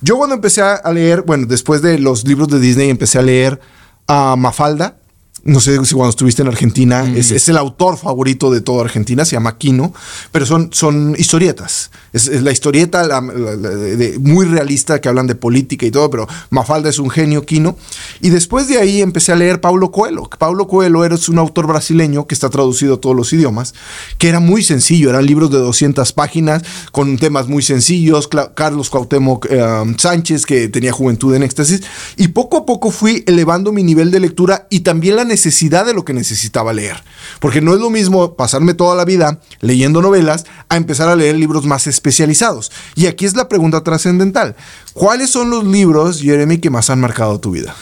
Yo 0.00 0.16
cuando 0.16 0.36
empecé 0.36 0.62
a 0.62 0.76
a 0.76 0.90
leer, 0.90 1.20
bueno, 1.20 1.44
después 1.44 1.82
de 1.82 1.98
los 1.98 2.26
libros 2.26 2.48
de 2.48 2.60
Disney, 2.60 2.88
empecé 2.88 3.18
a 3.18 3.22
leer 3.22 3.60
a 4.06 4.34
Mafalda. 4.34 4.97
No 5.44 5.60
sé 5.60 5.82
si 5.84 5.94
cuando 5.94 6.10
estuviste 6.10 6.42
en 6.42 6.48
Argentina, 6.48 7.04
es, 7.16 7.30
es 7.30 7.48
el 7.48 7.56
autor 7.56 7.96
favorito 7.96 8.50
de 8.50 8.60
toda 8.60 8.84
Argentina, 8.84 9.24
se 9.24 9.32
llama 9.32 9.56
Quino, 9.56 9.94
pero 10.32 10.44
son, 10.44 10.70
son 10.72 11.14
historietas. 11.18 11.90
Es, 12.12 12.28
es 12.28 12.42
la 12.42 12.50
historieta 12.52 13.02
la- 13.06 13.20
la- 13.20 13.56
la- 13.56 13.68
de- 13.70 13.96
de- 13.96 14.18
muy 14.18 14.46
realista 14.46 15.00
que 15.00 15.08
hablan 15.08 15.26
de 15.26 15.34
política 15.34 15.86
y 15.86 15.90
todo, 15.90 16.10
pero 16.10 16.26
Mafalda 16.50 16.90
es 16.90 16.98
un 16.98 17.08
genio, 17.08 17.46
Quino. 17.46 17.76
Y 18.20 18.30
después 18.30 18.68
de 18.68 18.78
ahí 18.78 19.00
empecé 19.00 19.32
a 19.32 19.36
leer 19.36 19.60
Paulo 19.60 19.90
Coelho. 19.90 20.28
Paulo 20.38 20.66
Coelho 20.66 21.04
era 21.04 21.16
un 21.28 21.38
autor 21.38 21.66
brasileño 21.66 22.26
que 22.26 22.34
está 22.34 22.50
traducido 22.50 22.94
a 22.94 23.00
todos 23.00 23.16
los 23.16 23.32
idiomas, 23.32 23.74
que 24.18 24.28
era 24.28 24.40
muy 24.40 24.62
sencillo, 24.62 25.10
eran 25.10 25.24
libros 25.24 25.50
de 25.50 25.58
200 25.58 26.12
páginas 26.12 26.62
con 26.92 27.16
temas 27.18 27.48
muy 27.48 27.62
sencillos. 27.62 28.28
Cla- 28.28 28.52
Carlos 28.54 28.90
Cuauhtémoc 28.90 29.46
eh, 29.50 29.94
Sánchez, 29.98 30.44
que 30.46 30.68
tenía 30.68 30.92
Juventud 30.92 31.34
en 31.34 31.42
Éxtasis, 31.42 31.82
y 32.16 32.28
poco 32.28 32.56
a 32.58 32.66
poco 32.66 32.90
fui 32.90 33.22
elevando 33.26 33.72
mi 33.72 33.82
nivel 33.82 34.10
de 34.10 34.20
lectura 34.20 34.66
y 34.70 34.80
también 34.80 35.16
la 35.16 35.24
necesidad 35.28 35.86
de 35.86 35.94
lo 35.94 36.04
que 36.04 36.12
necesitaba 36.12 36.72
leer. 36.72 37.02
Porque 37.38 37.60
no 37.60 37.74
es 37.74 37.80
lo 37.80 37.90
mismo 37.90 38.34
pasarme 38.34 38.74
toda 38.74 38.96
la 38.96 39.04
vida 39.04 39.40
leyendo 39.60 40.02
novelas 40.02 40.44
a 40.68 40.76
empezar 40.76 41.08
a 41.08 41.16
leer 41.16 41.36
libros 41.36 41.64
más 41.64 41.86
especializados. 41.86 42.72
Y 42.96 43.06
aquí 43.06 43.24
es 43.24 43.36
la 43.36 43.48
pregunta 43.48 43.84
trascendental. 43.84 44.56
¿Cuáles 44.92 45.30
son 45.30 45.50
los 45.50 45.64
libros, 45.64 46.20
Jeremy, 46.20 46.58
que 46.58 46.70
más 46.70 46.90
han 46.90 47.00
marcado 47.00 47.38
tu 47.38 47.52
vida? 47.52 47.76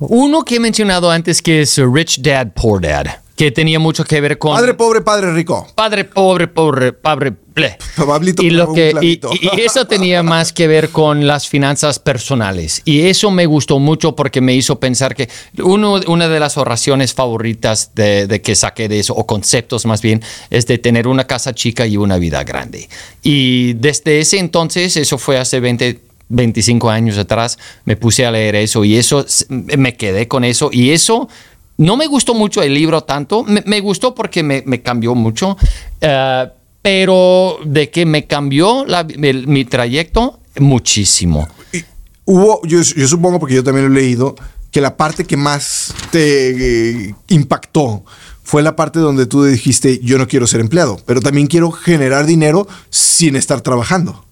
Uno 0.00 0.44
que 0.44 0.56
he 0.56 0.60
mencionado 0.60 1.10
antes 1.10 1.42
que 1.42 1.62
es 1.62 1.76
Rich 1.76 2.22
Dad, 2.22 2.48
Poor 2.54 2.80
Dad, 2.80 3.06
que 3.38 3.52
tenía 3.52 3.78
mucho 3.78 4.04
que 4.04 4.20
ver 4.20 4.36
con... 4.36 4.52
Padre 4.52 4.74
pobre, 4.74 5.00
padre 5.00 5.32
rico. 5.32 5.64
Padre 5.76 6.04
pobre, 6.04 6.48
pobre, 6.48 6.92
padre. 6.92 7.32
ble. 7.54 7.78
Pablito 7.96 8.42
y, 8.42 8.50
lo 8.50 8.72
que, 8.72 8.92
y, 9.00 9.20
eso 9.60 9.86
tenía 9.86 10.24
más 10.24 10.52
que 10.52 10.66
ver 10.66 10.88
con 10.88 11.24
las 11.24 11.48
finanzas 11.48 12.00
personales. 12.00 12.82
Y 12.84 13.02
eso 13.02 13.30
me 13.30 13.46
gustó 13.46 13.78
mucho 13.78 14.16
porque 14.16 14.40
me 14.40 14.56
hizo 14.56 14.80
pensar 14.80 15.14
que 15.14 15.28
uno, 15.62 16.00
una 16.08 16.28
de 16.28 16.40
las 16.40 16.58
oraciones 16.58 17.14
favoritas 17.14 17.92
de, 17.94 18.26
de 18.26 18.42
que 18.42 18.56
saqué 18.56 18.88
de 18.88 18.98
eso, 18.98 19.14
o 19.14 19.24
conceptos 19.24 19.86
más 19.86 20.02
bien, 20.02 20.20
es 20.50 20.66
de 20.66 20.78
tener 20.78 21.06
una 21.06 21.24
casa 21.24 21.54
chica 21.54 21.86
y 21.86 21.96
una 21.96 22.18
vida 22.18 22.42
grande. 22.42 22.88
Y 23.22 23.74
desde 23.74 24.18
ese 24.18 24.40
entonces, 24.40 24.96
eso 24.96 25.16
fue 25.16 25.38
hace 25.38 25.60
20, 25.60 26.00
25 26.28 26.90
años 26.90 27.18
atrás, 27.18 27.58
me 27.84 27.96
puse 27.96 28.26
a 28.26 28.30
leer 28.30 28.56
eso 28.56 28.84
y 28.84 28.96
eso 28.96 29.24
me 29.48 29.96
quedé 29.96 30.28
con 30.28 30.44
eso. 30.44 30.70
Y 30.72 30.90
eso 30.90 31.28
no 31.78 31.96
me 31.96 32.06
gustó 32.06 32.34
mucho 32.34 32.62
el 32.62 32.74
libro 32.74 33.02
tanto, 33.02 33.44
me, 33.44 33.80
gustó 33.80 34.14
porque 34.14 34.42
me, 34.42 34.82
cambió 34.82 35.14
mucho, 35.14 35.56
eh, 36.00 36.48
pero 36.82 37.58
de 37.64 37.90
que 37.90 38.04
me 38.04 38.26
cambió 38.26 38.84
mi 39.16 39.64
trayecto 39.64 40.40
muchísimo. 40.58 41.48
Hubo, 42.24 42.60
yo, 42.64 42.82
yo 42.82 43.08
supongo, 43.08 43.38
porque 43.38 43.54
yo 43.54 43.64
también 43.64 43.86
lo 43.86 43.98
he 43.98 44.02
leído, 44.02 44.34
que 44.70 44.80
la 44.80 44.96
parte 44.96 45.24
que 45.24 45.36
más 45.36 45.94
te 46.10 47.06
eh, 47.08 47.14
impactó 47.28 48.04
fue 48.42 48.62
la 48.62 48.76
parte 48.76 48.98
donde 48.98 49.26
tú 49.26 49.44
dijiste, 49.44 50.00
yo 50.02 50.18
no 50.18 50.26
quiero 50.26 50.46
ser 50.46 50.60
empleado, 50.60 51.00
pero 51.06 51.20
también 51.20 51.46
quiero 51.46 51.70
generar 51.70 52.26
dinero 52.26 52.66
sin 52.90 53.36
estar 53.36 53.60
trabajando. 53.60 54.24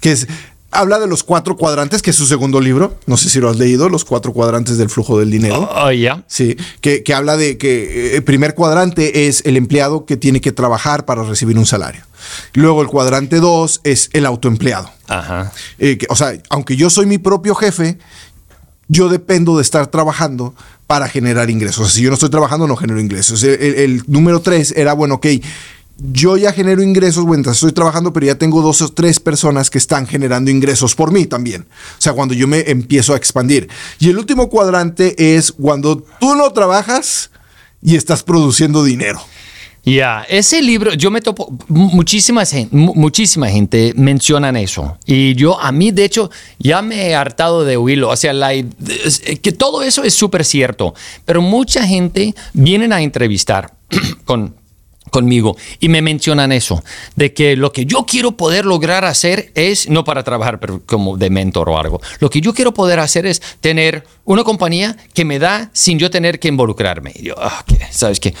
Que 0.00 0.12
es, 0.12 0.28
habla 0.74 0.98
de 0.98 1.06
los 1.06 1.22
cuatro 1.24 1.56
cuadrantes, 1.56 2.02
que 2.02 2.10
es 2.10 2.16
su 2.16 2.26
segundo 2.26 2.60
libro, 2.60 2.98
no 3.06 3.16
sé 3.16 3.28
si 3.30 3.40
lo 3.40 3.48
has 3.48 3.56
leído, 3.56 3.88
los 3.88 4.04
cuatro 4.04 4.32
cuadrantes 4.32 4.76
del 4.76 4.90
flujo 4.90 5.18
del 5.18 5.30
dinero. 5.30 5.68
Oh, 5.74 5.90
ya. 5.92 6.24
Sí, 6.26 6.56
que, 6.80 7.02
que 7.02 7.14
habla 7.14 7.36
de 7.36 7.56
que 7.58 8.12
eh, 8.12 8.16
el 8.16 8.24
primer 8.24 8.54
cuadrante 8.54 9.26
es 9.26 9.42
el 9.46 9.56
empleado 9.56 10.04
que 10.04 10.16
tiene 10.16 10.40
que 10.40 10.52
trabajar 10.52 11.04
para 11.04 11.22
recibir 11.22 11.56
un 11.58 11.66
salario. 11.66 12.02
Luego 12.52 12.82
el 12.82 12.88
cuadrante 12.88 13.40
2 13.40 13.80
es 13.84 14.10
el 14.12 14.26
autoempleado. 14.26 14.90
Ajá. 15.08 15.52
Eh, 15.78 15.96
que, 15.98 16.06
o 16.10 16.16
sea, 16.16 16.32
aunque 16.50 16.76
yo 16.76 16.90
soy 16.90 17.06
mi 17.06 17.18
propio 17.18 17.54
jefe, 17.54 17.98
yo 18.88 19.08
dependo 19.08 19.56
de 19.56 19.62
estar 19.62 19.86
trabajando 19.86 20.54
para 20.86 21.08
generar 21.08 21.48
ingresos. 21.50 21.80
O 21.80 21.84
sea, 21.84 21.94
si 21.94 22.02
yo 22.02 22.10
no 22.10 22.14
estoy 22.14 22.28
trabajando, 22.30 22.66
no 22.66 22.76
genero 22.76 23.00
ingresos. 23.00 23.42
El, 23.42 23.50
el- 23.62 23.74
el 23.76 24.02
número 24.06 24.40
tres 24.40 24.72
era, 24.76 24.92
bueno, 24.92 25.14
ok, 25.14 25.26
yo 25.98 26.36
ya 26.36 26.52
genero 26.52 26.82
ingresos 26.82 27.24
mientras 27.26 27.56
estoy 27.56 27.72
trabajando, 27.72 28.12
pero 28.12 28.26
ya 28.26 28.34
tengo 28.36 28.62
dos 28.62 28.82
o 28.82 28.88
tres 28.92 29.20
personas 29.20 29.70
que 29.70 29.78
están 29.78 30.06
generando 30.06 30.50
ingresos 30.50 30.94
por 30.94 31.12
mí 31.12 31.26
también. 31.26 31.62
O 31.62 32.00
sea, 32.00 32.12
cuando 32.12 32.34
yo 32.34 32.48
me 32.48 32.60
empiezo 32.70 33.14
a 33.14 33.16
expandir. 33.16 33.68
Y 33.98 34.10
el 34.10 34.18
último 34.18 34.48
cuadrante 34.48 35.36
es 35.36 35.52
cuando 35.52 35.98
tú 36.20 36.34
no 36.34 36.52
trabajas 36.52 37.30
y 37.80 37.96
estás 37.96 38.22
produciendo 38.22 38.82
dinero. 38.82 39.20
Ya, 39.86 40.24
ese 40.30 40.62
libro, 40.62 40.94
yo 40.94 41.10
me 41.10 41.20
topo, 41.20 41.52
muchísima, 41.68 42.42
muchísima 42.70 43.48
gente 43.48 43.92
mencionan 43.94 44.56
eso. 44.56 44.96
Y 45.04 45.34
yo, 45.34 45.60
a 45.60 45.72
mí, 45.72 45.90
de 45.90 46.06
hecho, 46.06 46.30
ya 46.58 46.80
me 46.80 47.08
he 47.08 47.14
hartado 47.14 47.64
de 47.64 47.76
oírlo. 47.76 48.08
O 48.08 48.16
sea, 48.16 48.32
que 49.42 49.52
todo 49.52 49.82
eso 49.82 50.02
es 50.02 50.14
súper 50.14 50.46
cierto. 50.46 50.94
Pero 51.26 51.42
mucha 51.42 51.86
gente 51.86 52.34
vienen 52.54 52.94
a 52.94 53.02
entrevistar 53.02 53.74
con 54.24 54.54
conmigo 55.10 55.56
y 55.80 55.88
me 55.88 56.02
mencionan 56.02 56.52
eso, 56.52 56.82
de 57.16 57.32
que 57.32 57.56
lo 57.56 57.72
que 57.72 57.86
yo 57.86 58.04
quiero 58.04 58.32
poder 58.32 58.64
lograr 58.64 59.04
hacer 59.04 59.52
es, 59.54 59.88
no 59.88 60.04
para 60.04 60.24
trabajar, 60.24 60.58
pero 60.60 60.82
como 60.84 61.16
de 61.16 61.30
mentor 61.30 61.68
o 61.68 61.78
algo, 61.78 62.00
lo 62.18 62.30
que 62.30 62.40
yo 62.40 62.52
quiero 62.52 62.74
poder 62.74 62.98
hacer 62.98 63.26
es 63.26 63.40
tener 63.60 64.04
una 64.24 64.44
compañía 64.44 64.96
que 65.12 65.24
me 65.24 65.38
da 65.38 65.70
sin 65.72 65.98
yo 65.98 66.10
tener 66.10 66.40
que 66.40 66.48
involucrarme. 66.48 67.12
Y 67.14 67.24
yo, 67.24 67.34
¿sabes 67.90 68.20
qué? 68.20 68.34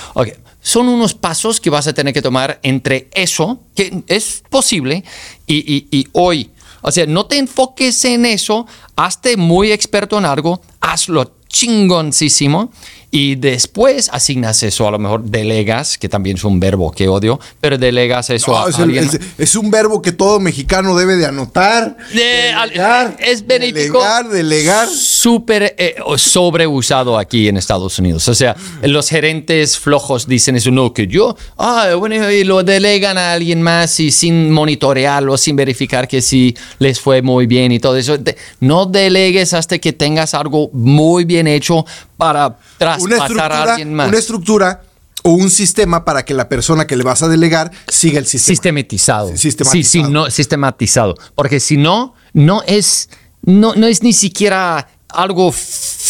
Son 0.60 0.88
unos 0.88 1.14
pasos 1.14 1.60
que 1.60 1.70
vas 1.70 1.86
a 1.86 1.92
tener 1.92 2.14
que 2.14 2.22
tomar 2.22 2.58
entre 2.62 3.08
eso, 3.12 3.60
que 3.74 4.02
es 4.06 4.42
posible, 4.48 5.04
y, 5.46 5.86
y 5.90 6.08
hoy. 6.12 6.50
O 6.80 6.90
sea, 6.90 7.06
no 7.06 7.26
te 7.26 7.38
enfoques 7.38 8.04
en 8.04 8.26
eso, 8.26 8.66
hazte 8.96 9.36
muy 9.36 9.72
experto 9.72 10.18
en 10.18 10.24
algo, 10.24 10.60
hazlo 10.80 11.32
chingoncísimo 11.48 12.72
y 13.14 13.36
después 13.36 14.10
asignas 14.12 14.60
eso, 14.64 14.88
a 14.88 14.90
lo 14.90 14.98
mejor 14.98 15.22
delegas, 15.22 15.98
que 15.98 16.08
también 16.08 16.36
es 16.36 16.42
un 16.42 16.58
verbo 16.58 16.90
que 16.90 17.06
odio, 17.06 17.38
pero 17.60 17.78
delegas 17.78 18.28
eso 18.30 18.58
a 18.58 18.68
es, 18.68 18.76
alguien. 18.76 19.08
Es, 19.38 19.54
un 19.54 19.70
verbo 19.70 20.02
que 20.02 20.10
todo 20.10 20.40
mexicano 20.40 20.96
debe 20.96 21.14
de 21.14 21.24
anotar. 21.24 21.96
delegar, 22.12 23.16
es 23.20 23.46
benéfico. 23.46 24.00
Delegar, 24.00 24.28
delegar. 24.28 24.88
Súper 24.88 25.76
eh, 25.78 25.94
sobreusado 26.16 27.16
aquí 27.16 27.46
en 27.46 27.56
Estados 27.56 28.00
Unidos. 28.00 28.26
O 28.26 28.34
sea, 28.34 28.56
los 28.82 29.08
gerentes 29.08 29.78
flojos 29.78 30.26
dicen 30.26 30.56
eso, 30.56 30.72
no, 30.72 30.92
que 30.92 31.06
yo, 31.06 31.36
ah, 31.56 31.94
bueno, 31.96 32.28
y 32.28 32.42
lo 32.42 32.64
delegan 32.64 33.16
a 33.16 33.34
alguien 33.34 33.62
más 33.62 34.00
y 34.00 34.10
sin 34.10 34.50
monitorearlo, 34.50 35.38
sin 35.38 35.54
verificar 35.54 36.08
que 36.08 36.20
sí 36.20 36.56
les 36.80 36.98
fue 36.98 37.22
muy 37.22 37.46
bien 37.46 37.70
y 37.70 37.78
todo 37.78 37.96
eso. 37.96 38.18
No 38.58 38.86
delegues 38.86 39.54
hasta 39.54 39.78
que 39.78 39.92
tengas 39.92 40.34
algo 40.34 40.68
muy 40.72 41.24
bien 41.24 41.46
hecho 41.46 41.86
para 42.16 42.56
traspasar 42.78 43.52
a 43.52 43.62
alguien 43.62 43.94
más. 43.94 44.08
Una 44.08 44.18
estructura 44.18 44.82
o 45.22 45.30
un 45.30 45.50
sistema 45.50 46.04
para 46.04 46.24
que 46.24 46.34
la 46.34 46.48
persona 46.48 46.86
que 46.86 46.96
le 46.96 47.02
vas 47.02 47.22
a 47.22 47.28
delegar 47.28 47.70
siga 47.88 48.18
el 48.18 48.26
sistema. 48.26 48.54
Sistematizado. 48.54 49.36
sistematizado. 49.36 49.72
Sí, 49.72 49.84
sí, 49.84 50.02
no, 50.02 50.30
sistematizado. 50.30 51.14
Porque 51.34 51.60
si 51.60 51.78
no, 51.78 52.14
no 52.34 52.62
es, 52.66 53.08
no, 53.42 53.74
no 53.74 53.86
es 53.86 54.02
ni 54.02 54.12
siquiera 54.12 54.88
algo 55.14 55.52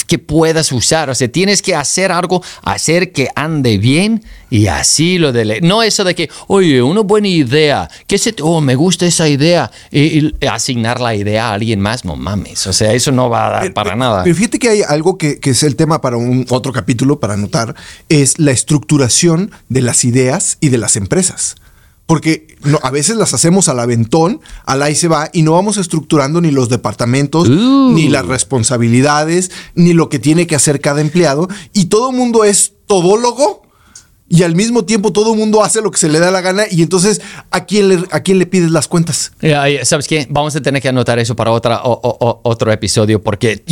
que 0.06 0.18
puedas 0.18 0.73
usar. 0.73 1.11
O 1.11 1.14
sea, 1.14 1.28
tienes 1.28 1.62
que 1.62 1.75
hacer 1.75 2.12
algo, 2.12 2.42
hacer 2.62 3.12
que 3.12 3.28
ande 3.34 3.78
bien 3.78 4.25
y 4.50 4.66
así 4.66 5.18
lo 5.18 5.32
de... 5.32 5.61
No 5.62 5.82
eso 5.82 6.04
de 6.04 6.14
que, 6.14 6.30
oye, 6.46 6.82
una 6.82 7.00
buena 7.00 7.28
idea, 7.28 7.90
que 8.06 8.18
se, 8.18 8.34
oh, 8.42 8.61
me 8.61 8.75
gusta 8.75 9.06
esa 9.06 9.28
idea, 9.28 9.70
y, 9.90 10.32
asignar 10.46 11.00
la 11.00 11.14
idea 11.14 11.49
a 11.49 11.54
alguien 11.54 11.80
más, 11.80 12.04
no 12.04 12.16
mames. 12.16 12.66
O 12.66 12.73
sea, 12.73 12.92
eso 12.92 13.11
no 13.11 13.28
va 13.28 13.46
a 13.46 13.50
dar 13.50 13.75
para 13.75 13.96
nada. 13.96 14.23
Pero 14.25 14.37
fíjate 14.37 14.58
que 14.58 14.68
hay 14.68 14.82
algo 14.82 15.18
que, 15.18 15.40
que, 15.40 15.50
es 15.50 15.62
el 15.62 15.76
tema 15.76 16.00
para 16.00 16.16
un 16.16 16.46
otro 16.50 16.73
capítulo, 16.73 17.18
para 17.18 17.34
anotar, 17.34 17.75
es 18.08 18.38
la 18.38 18.52
estructuración 18.52 19.50
de 19.68 19.82
las 19.82 20.04
ideas 20.04 20.58
y 20.61 20.68
de 20.68 20.78
las 20.78 20.96
empresas. 20.96 21.56
Porque 22.06 22.56
no, 22.64 22.78
a 22.82 22.90
veces 22.90 23.16
las 23.16 23.32
hacemos 23.32 23.68
al 23.68 23.80
aventón, 23.80 24.40
al 24.66 24.82
ahí 24.82 24.94
se 24.94 25.08
va, 25.08 25.30
y 25.32 25.42
no 25.42 25.52
vamos 25.52 25.78
estructurando 25.78 26.40
ni 26.40 26.50
los 26.50 26.68
departamentos, 26.68 27.49
ni 27.49 28.08
las 28.08 28.26
responsabilidades, 28.26 29.50
ni 29.75 29.94
lo 29.94 30.08
que 30.08 30.18
tiene 30.18 30.46
que 30.46 30.54
hacer 30.54 30.80
cada 30.80 31.00
empleado. 31.00 31.49
Y 31.73 31.87
todo 31.87 32.12
mundo 32.12 32.44
es 32.44 32.75
todólogo 32.87 33.63
y 34.34 34.42
al 34.42 34.56
mismo 34.56 34.84
tiempo 34.84 35.12
todo 35.12 35.32
el 35.32 35.38
mundo 35.38 35.62
hace 35.62 35.80
lo 35.80 35.92
que 35.92 35.98
se 35.98 36.08
le 36.08 36.18
da 36.18 36.32
la 36.32 36.40
gana 36.40 36.64
y 36.68 36.82
entonces 36.82 37.20
¿a 37.52 37.66
quién 37.66 37.88
le, 37.88 38.04
a 38.10 38.20
quién 38.20 38.40
le 38.40 38.46
pides 38.46 38.72
las 38.72 38.88
cuentas? 38.88 39.30
¿Sabes 39.84 40.08
qué? 40.08 40.26
Vamos 40.28 40.56
a 40.56 40.60
tener 40.60 40.82
que 40.82 40.88
anotar 40.88 41.20
eso 41.20 41.36
para 41.36 41.52
otra, 41.52 41.80
otro 41.84 42.72
episodio 42.72 43.22
porque, 43.22 43.62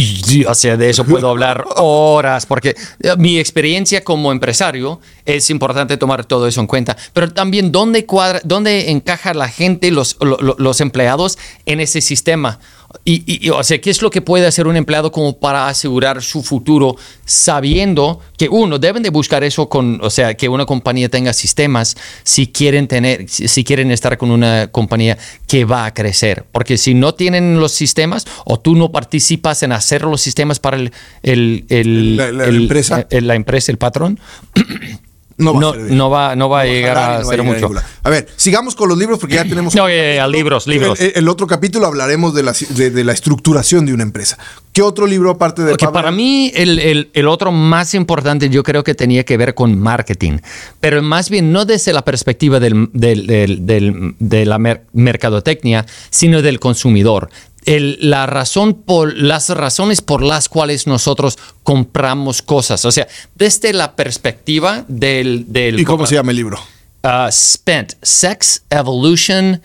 o 0.47 0.55
sea, 0.55 0.77
de 0.77 0.91
eso 0.91 1.05
puedo 1.05 1.29
hablar 1.29 1.65
horas 1.77 2.47
porque 2.47 2.77
eh, 3.01 3.11
mi 3.19 3.41
experiencia 3.41 4.05
como 4.05 4.31
empresario 4.31 5.01
es 5.27 5.51
importante 5.51 5.97
tomar 5.97 6.25
todo 6.25 6.47
eso 6.47 6.61
en 6.61 6.69
cuenta, 6.69 6.97
pero 7.13 7.33
también 7.33 7.73
dónde, 7.73 8.07
cuadra, 8.07 8.41
dónde 8.45 8.93
encaja 8.93 9.35
la 9.35 9.49
gente, 9.49 9.91
los, 9.91 10.17
los 10.21 10.81
empleados 10.81 11.39
en 11.67 11.81
ese 11.81 12.01
sistema. 12.01 12.61
Y, 13.05 13.49
o 13.51 13.63
sea, 13.65 13.81
¿qué 13.81 13.91
es 13.91 14.01
lo 14.01 14.11
que 14.11 14.23
puede 14.23 14.47
hacer 14.47 14.67
un 14.67 14.77
empleado 14.77 15.11
como 15.11 15.39
para 15.39 15.69
asegurar 15.69 16.23
su 16.23 16.43
futuro 16.43 16.97
sabiendo 17.25 18.21
que 18.37 18.49
uno 18.49 18.79
deben 18.79 19.03
de 19.03 19.11
buscar 19.11 19.43
eso 19.45 19.69
con, 19.69 19.99
o 20.03 20.11
sea, 20.11 20.35
que 20.35 20.49
una 20.49 20.67
compañía 20.67 21.09
tenga 21.09 21.33
sistemas 21.33 21.97
si 22.23 22.47
quieren 22.47 22.89
tener, 22.89 23.29
si 23.29 23.65
quieren 23.65 23.91
estar 23.91 24.19
con 24.19 24.31
una 24.31 24.69
compañía 24.69 25.19
que 25.47 25.65
va 25.65 25.87
a 25.87 25.95
crecer, 25.95 26.45
porque 26.53 26.79
si 26.79 26.95
no 26.95 27.15
tienen 27.15 27.59
los 27.59 27.73
sistemas 27.73 28.27
o 28.45 28.61
tú 28.61 28.77
no 28.77 28.93
participas 28.93 29.63
en 29.63 29.73
hacer 29.73 30.03
los 30.03 30.21
sistemas 30.21 30.61
para 30.61 30.77
el, 30.77 30.93
el, 31.23 32.17
la, 32.17 32.47
empresa, 32.47 33.07
la 33.11 33.35
empresa, 33.35 33.73
el 33.73 33.79
patrón. 33.79 34.21
No 35.43 36.11
va, 36.11 36.35
no, 36.37 36.49
va, 36.49 36.61
a 36.61 36.65
llegar 36.65 36.97
a, 36.97 37.25
ser 37.25 37.43
mucho. 37.43 37.71
A 38.03 38.11
ver, 38.11 38.29
sigamos 38.37 38.75
con 38.75 38.89
los 38.89 38.99
libros 38.99 39.19
porque 39.19 39.37
ya 39.37 39.45
tenemos. 39.45 39.75
no, 39.75 39.89
libros, 40.29 40.67
libros. 40.67 41.01
El, 41.01 41.13
el, 41.17 41.29
otro 41.29 41.47
capítulo 41.47 41.87
hablaremos 41.87 42.35
de 42.35 42.43
la, 42.43 42.53
de, 42.53 43.05
la, 43.05 43.13
estructuración 43.13 43.87
de 43.87 43.95
una 43.95 44.03
empresa. 44.03 44.39
¿Qué 44.73 44.83
otro 44.83 45.07
libro 45.07 45.31
aparte 45.31 45.63
de 45.63 45.75
okay, 45.75 45.89
Para 45.93 46.11
mí, 46.11 46.51
el, 46.55 47.11
el, 47.13 47.29
otro 47.29 47.53
más 47.53 47.95
importante 47.95 48.49
yo 48.49 48.63
creo 48.63 48.83
que 48.85 48.95
tenía 48.95 49.25
que 49.25 49.37
ver 49.37 49.55
con 49.55 49.79
marketing, 49.79 50.39
pero 50.81 51.03
más 51.03 51.29
bien 51.29 51.53
no 51.53 51.65
desde 51.65 51.93
la 51.93 52.03
perspectiva 52.03 52.61
del, 52.61 52.89
del, 52.93 54.15
de 54.19 54.47
la 54.47 54.59
mercadotecnia, 54.93 55.87
sino 56.11 56.43
del 56.43 56.59
consumidor 56.59 57.31
la 57.65 58.27
razón 58.27 58.75
por 58.75 59.17
las 59.17 59.49
razones 59.51 60.01
por 60.01 60.23
las 60.23 60.49
cuales 60.49 60.87
nosotros 60.87 61.39
compramos 61.63 62.43
cosas. 62.43 62.85
O 62.85 62.93
sea, 62.93 63.07
desde 63.35 63.73
la 63.73 63.95
perspectiva 63.95 64.85
del. 64.89 65.47
del 65.49 65.79
¿Y 65.79 65.85
cómo 65.85 66.07
se 66.07 66.17
llama 66.17 66.33
el 66.33 66.37
libro? 66.37 66.59
Uh, 67.05 67.31
Spent: 67.31 67.95
Sex, 68.03 68.63
Evolution 68.71 69.61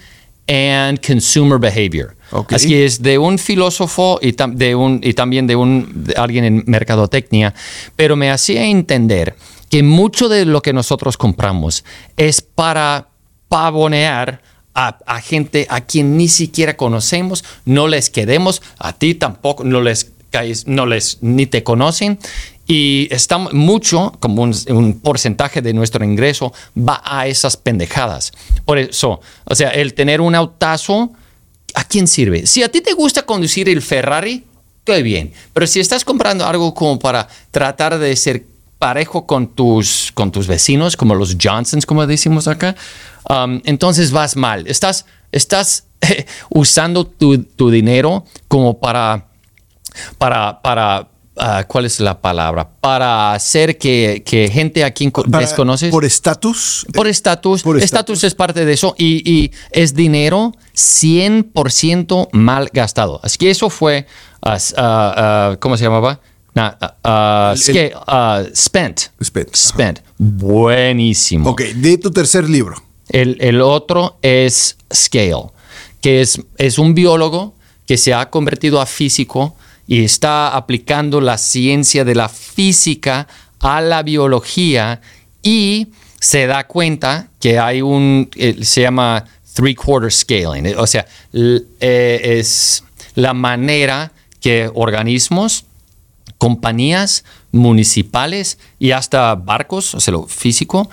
and 0.47 1.05
Consumer 1.05 1.59
Behavior. 1.59 2.15
Así 2.49 2.69
que 2.69 2.85
es 2.85 3.01
de 3.01 3.17
un 3.17 3.39
filósofo 3.39 4.19
y, 4.21 4.33
de 4.33 4.75
un, 4.75 4.99
y 5.01 5.13
también 5.13 5.47
de, 5.47 5.55
un, 5.55 6.05
alguien 6.17 6.43
en 6.43 6.63
mercadotecnia, 6.67 7.53
pero 7.95 8.15
me 8.15 8.29
hacía 8.31 8.65
entender 8.65 9.35
que 9.69 9.81
mucho 9.83 10.27
de 10.27 10.45
lo 10.45 10.61
que 10.61 10.73
nosotros 10.73 11.17
compramos 11.17 11.85
es 12.17 12.41
para 12.41 13.07
pavonear 13.47 14.41
a, 14.77 15.21
gente 15.21 15.65
a 15.69 15.81
quien 15.81 16.17
ni 16.17 16.27
siquiera 16.27 16.77
conocemos, 16.77 17.43
no 17.65 17.87
les 17.87 18.11
quedemos, 18.11 18.61
a 18.77 18.93
ti 18.93 19.15
tampoco, 19.15 19.63
no 19.63 19.81
les 19.81 20.13
no 20.67 20.85
les 20.85 21.17
ni 21.21 21.47
te 21.47 21.63
conocen 21.63 22.19
y 22.67 23.07
está 23.09 23.39
mucho, 23.39 24.13
como 24.19 24.43
un, 24.43 24.99
porcentaje 25.01 25.63
de 25.63 25.73
nuestro 25.73 26.05
ingreso 26.05 26.53
va 26.77 27.01
a 27.03 27.25
esas 27.25 27.57
pendejadas. 27.57 28.33
Por 28.65 28.77
eso, 28.77 29.19
o 29.45 29.55
sea, 29.55 29.69
el 29.71 29.95
tener 29.95 30.21
un 30.21 30.35
autazo, 30.35 31.11
¿a 31.73 31.83
quién 31.85 32.07
sirve? 32.07 32.45
Si 32.45 32.61
a 32.61 32.69
ti 32.69 32.81
te 32.81 32.93
gusta 32.93 33.23
conducir 33.23 33.67
el 33.67 33.81
Ferrari, 33.81 34.43
qué 34.83 35.01
bien. 35.01 35.33
Pero 35.53 35.65
si 35.65 35.79
estás 35.79 36.05
comprando 36.05 36.45
algo 36.45 36.75
como 36.75 36.99
para 36.99 37.27
tratar 37.49 37.97
de 37.97 38.15
ser 38.15 38.45
parejo 38.79 39.25
con 39.25 39.47
tus, 39.47 40.11
con 40.13 40.31
tus 40.31 40.47
vecinos, 40.47 40.95
como 40.95 41.15
los 41.15 41.37
Johnsons, 41.41 41.85
como 41.85 42.05
decimos 42.05 42.47
acá, 42.47 42.75
um, 43.29 43.61
entonces 43.65 44.11
vas 44.11 44.35
mal. 44.35 44.67
Estás, 44.67 45.05
estás 45.31 45.87
usando 46.49 47.05
tu, 47.05 47.69
dinero 47.71 48.25
como 48.47 48.79
para, 48.79 49.27
para, 50.17 50.61
para 50.61 51.09
uh, 51.37 51.67
¿cuál 51.67 51.85
es 51.85 51.99
la 51.99 52.21
palabra? 52.21 52.69
Para 52.79 53.33
hacer 53.33 53.77
que, 53.77 54.49
gente 54.53 54.83
a 54.83 54.91
quien 54.91 55.11
desconoces. 55.27 55.89
¿Por 55.89 56.05
estatus? 56.05 56.85
Por 56.93 57.07
estatus. 57.07 57.63
Estatus 57.81 58.23
es 58.23 58.35
parte 58.35 58.63
de 58.63 58.73
eso 58.73 58.93
y, 58.97 59.51
es 59.71 59.95
dinero 59.95 60.51
100% 60.75 62.29
mal 62.31 62.69
gastado. 62.71 63.19
Así 63.23 63.39
que 63.39 63.49
eso 63.49 63.71
fue, 63.71 64.05
uh, 64.45 64.49
uh, 64.51 65.57
¿cómo 65.59 65.77
se 65.77 65.83
llamaba? 65.83 66.19
Uh, 66.57 67.55
uh, 68.07 68.55
spent. 68.55 69.11
Spent. 69.21 69.55
Spent. 69.55 69.99
Buenísimo. 70.17 71.51
Ok, 71.51 71.61
de 71.75 71.97
tu 71.97 72.11
tercer 72.11 72.49
libro. 72.49 72.75
El, 73.09 73.61
otro 73.61 74.17
es 74.21 74.77
Scale, 74.93 75.51
que 76.01 76.21
es, 76.21 76.41
es 76.57 76.77
un 76.77 76.93
biólogo 76.93 77.55
que 77.85 77.97
se 77.97 78.13
ha 78.13 78.29
convertido 78.29 78.81
a 78.81 78.85
físico 78.85 79.55
y 79.87 80.03
está 80.03 80.55
aplicando 80.55 81.21
la 81.21 81.37
ciencia 81.37 82.03
de 82.03 82.15
la 82.15 82.27
física 82.27 83.27
a 83.59 83.81
la 83.81 84.03
biología 84.03 85.01
y 85.41 85.87
se 86.19 86.47
da 86.47 86.67
cuenta 86.67 87.29
que 87.39 87.57
hay 87.57 87.81
un, 87.81 88.29
se 88.61 88.81
llama 88.81 89.23
three 89.53 89.75
quarter 89.75 90.11
scaling, 90.11 90.75
o 90.77 90.85
sea, 90.85 91.05
eh, 91.33 92.19
es 92.21 92.83
la 93.15 93.33
manera 93.33 94.11
que 94.41 94.69
organismos, 94.73 95.65
compañías 96.37 97.23
municipales 97.51 98.59
y 98.79 98.91
hasta 98.91 99.35
barcos, 99.35 99.95
o 99.95 99.99
sea, 99.99 100.13
lo 100.13 100.27
físico, 100.27 100.89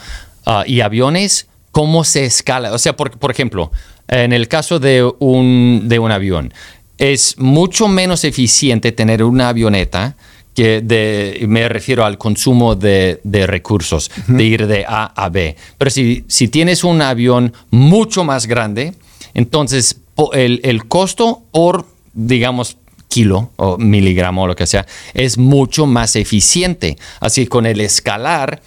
ah, 0.46 0.64
y 0.66 0.80
aviones, 0.80 1.48
cómo 1.70 2.04
se 2.04 2.24
escala. 2.24 2.72
O 2.72 2.78
sea, 2.78 2.96
por, 2.96 3.18
por 3.18 3.30
ejemplo, 3.30 3.70
en 4.08 4.32
el 4.32 4.48
caso 4.48 4.78
de 4.78 5.10
un, 5.18 5.82
de 5.84 5.98
un 5.98 6.12
avión, 6.12 6.52
es 6.98 7.36
mucho 7.38 7.88
menos 7.88 8.24
eficiente 8.24 8.92
tener 8.92 9.22
una 9.22 9.48
avioneta 9.48 10.16
que 10.54 10.80
de, 10.80 11.44
me 11.48 11.68
refiero 11.68 12.04
al 12.04 12.16
consumo 12.16 12.76
de, 12.76 13.18
recursos, 13.24 14.10
de 14.28 14.44
ir 14.44 14.66
de 14.68 14.84
A 14.86 15.06
a 15.06 15.28
B. 15.28 15.56
Pero 15.78 15.90
si, 15.90 16.24
si 16.28 16.46
tienes 16.48 16.84
un 16.84 17.02
avión 17.02 17.52
mucho 17.70 18.22
más 18.22 18.46
grande, 18.46 18.94
entonces 19.34 20.00
el, 20.32 20.60
el 20.62 20.86
costo 20.86 21.42
por, 21.50 21.86
digamos, 22.12 22.76
kilo 23.14 23.52
o 23.54 23.78
miligramo 23.78 24.42
o 24.42 24.46
lo 24.48 24.56
que 24.56 24.66
sea, 24.66 24.86
es 25.14 25.38
mucho 25.38 25.86
más 25.86 26.16
eficiente. 26.16 26.98
Así 27.20 27.46
con 27.46 27.64
el 27.64 27.80
escalar, 27.80 28.60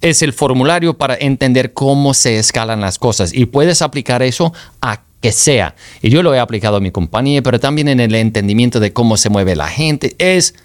es 0.00 0.22
el 0.22 0.32
formulario 0.32 0.98
para 0.98 1.14
entender 1.14 1.72
cómo 1.72 2.14
se 2.14 2.38
escalan 2.38 2.80
las 2.80 2.98
cosas 2.98 3.32
y 3.32 3.46
puedes 3.46 3.80
aplicar 3.80 4.24
eso 4.24 4.52
a 4.80 5.02
que 5.20 5.30
sea. 5.30 5.76
Y 6.02 6.10
yo 6.10 6.24
lo 6.24 6.34
he 6.34 6.40
aplicado 6.40 6.78
a 6.78 6.80
mi 6.80 6.90
compañía, 6.90 7.42
pero 7.42 7.60
también 7.60 7.86
en 7.86 8.00
el 8.00 8.12
entendimiento 8.16 8.80
de 8.80 8.92
cómo 8.92 9.16
se 9.16 9.28
mueve 9.30 9.54
la 9.54 9.68
gente. 9.68 10.16
Es 10.18 10.56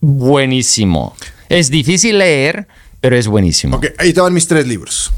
buenísimo. 0.00 1.16
Es 1.48 1.68
difícil 1.68 2.18
leer, 2.18 2.68
pero 3.00 3.16
es 3.16 3.26
buenísimo. 3.26 3.78
Ok, 3.78 3.86
ahí 3.98 4.10
estaban 4.10 4.32
mis 4.32 4.46
tres 4.46 4.68
libros. 4.68 5.10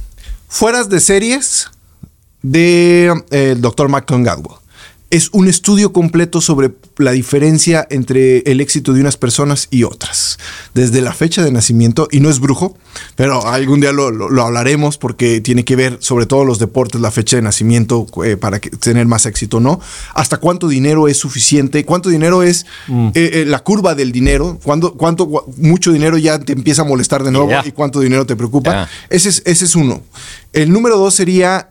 Fueras 0.49 0.89
de 0.89 1.01
series 1.01 1.69
de 2.41 3.13
eh, 3.31 3.51
el 3.53 3.61
Dr. 3.61 3.91
Malcolm 3.91 4.23
Gladwell 4.23 4.66
es 5.17 5.31
un 5.33 5.49
estudio 5.49 5.93
completo 5.95 6.43
sobre 6.43 6.75
la 6.99 7.13
diferencia 7.13 7.87
entre 7.89 8.41
el 8.41 8.61
éxito 8.61 8.93
de 8.93 9.01
unas 9.01 9.17
personas 9.17 9.67
y 9.71 9.85
otras, 9.85 10.39
desde 10.75 11.01
la 11.01 11.15
fecha 11.15 11.43
de 11.43 11.51
nacimiento, 11.51 12.07
y 12.11 12.21
no 12.21 12.29
es 12.29 12.39
brujo, 12.39 12.77
pero 13.15 13.47
algún 13.47 13.81
día 13.81 13.93
lo, 13.93 14.07
hablaremos 14.43 14.99
porque 14.99 15.41
tiene 15.41 15.65
que 15.65 15.77
ver 15.77 15.99
sobre 16.01 16.27
todo 16.27 16.45
los 16.45 16.59
deportes, 16.59 17.01
la 17.01 17.11
fecha 17.11 17.37
de 17.37 17.43
nacimiento 17.43 18.07
eh, 18.25 18.37
para 18.37 18.59
tener 18.59 19.07
más 19.07 19.27
éxito, 19.27 19.61
¿no? 19.61 19.81
Hasta 20.15 20.39
cuánto 20.39 20.69
dinero 20.69 21.09
es 21.09 21.19
suficiente, 21.19 21.85
cuánto 21.85 22.09
dinero 22.09 22.43
es 22.43 22.67
mm. 22.89 23.09
eh, 23.09 23.13
eh, 23.15 23.45
la 23.47 23.61
curva 23.61 23.95
del 23.95 24.13
dinero, 24.13 24.59
cuánto, 24.63 24.95
cuánto 24.95 25.47
mucho 25.57 25.93
dinero 25.93 26.19
ya 26.19 26.39
te 26.39 26.53
empieza 26.53 26.83
a 26.83 26.85
molestar 26.85 27.23
de 27.25 27.31
nuevo 27.31 27.51
y 27.65 27.73
cuánto 27.73 28.01
dinero 28.01 28.27
te 28.27 28.37
preocupa. 28.37 28.89
Ese, 29.11 29.29
es, 29.29 29.43
ese 29.45 29.65
es 29.65 29.77
uno. 29.77 30.03
El 30.53 30.73
número 30.73 30.97
dos 30.97 31.15
sería 31.15 31.69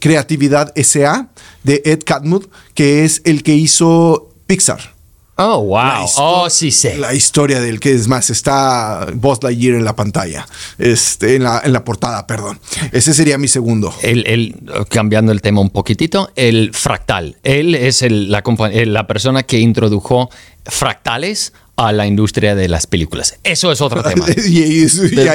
Creatividad 0.00 0.72
SA 0.76 1.28
de 1.62 1.82
Ed 1.84 2.00
Catmull, 2.04 2.48
que 2.74 3.04
es 3.04 3.22
el 3.24 3.42
que 3.42 3.54
hizo 3.54 4.30
Pixar. 4.46 4.93
Oh, 5.36 5.64
wow. 5.64 6.06
Oh, 6.18 6.50
sí 6.50 6.70
sé. 6.70 6.96
La 6.96 7.12
historia 7.12 7.60
del 7.60 7.80
que 7.80 7.92
es 7.92 8.06
más, 8.06 8.30
está 8.30 9.06
Buzz 9.14 9.42
Lightyear 9.42 9.74
en 9.74 9.84
la 9.84 9.96
pantalla, 9.96 10.46
este, 10.78 11.36
en, 11.36 11.42
la, 11.42 11.60
en 11.64 11.72
la 11.72 11.84
portada, 11.84 12.26
perdón. 12.26 12.60
Ese 12.92 13.14
sería 13.14 13.36
mi 13.36 13.48
segundo. 13.48 13.92
El, 14.02 14.56
cambiando 14.88 15.32
el 15.32 15.42
tema 15.42 15.60
un 15.60 15.70
poquitito, 15.70 16.30
el 16.36 16.72
fractal. 16.72 17.36
Él 17.42 17.74
es 17.74 18.02
la, 18.08 18.42
la 18.84 19.06
persona 19.06 19.42
que 19.42 19.58
introdujo 19.58 20.30
fractales 20.66 21.52
a 21.76 21.92
la 21.92 22.06
industria 22.06 22.54
de 22.54 22.68
las 22.68 22.86
películas. 22.86 23.38
Eso 23.42 23.72
es 23.72 23.80
otro 23.80 24.02
tema. 24.08 24.26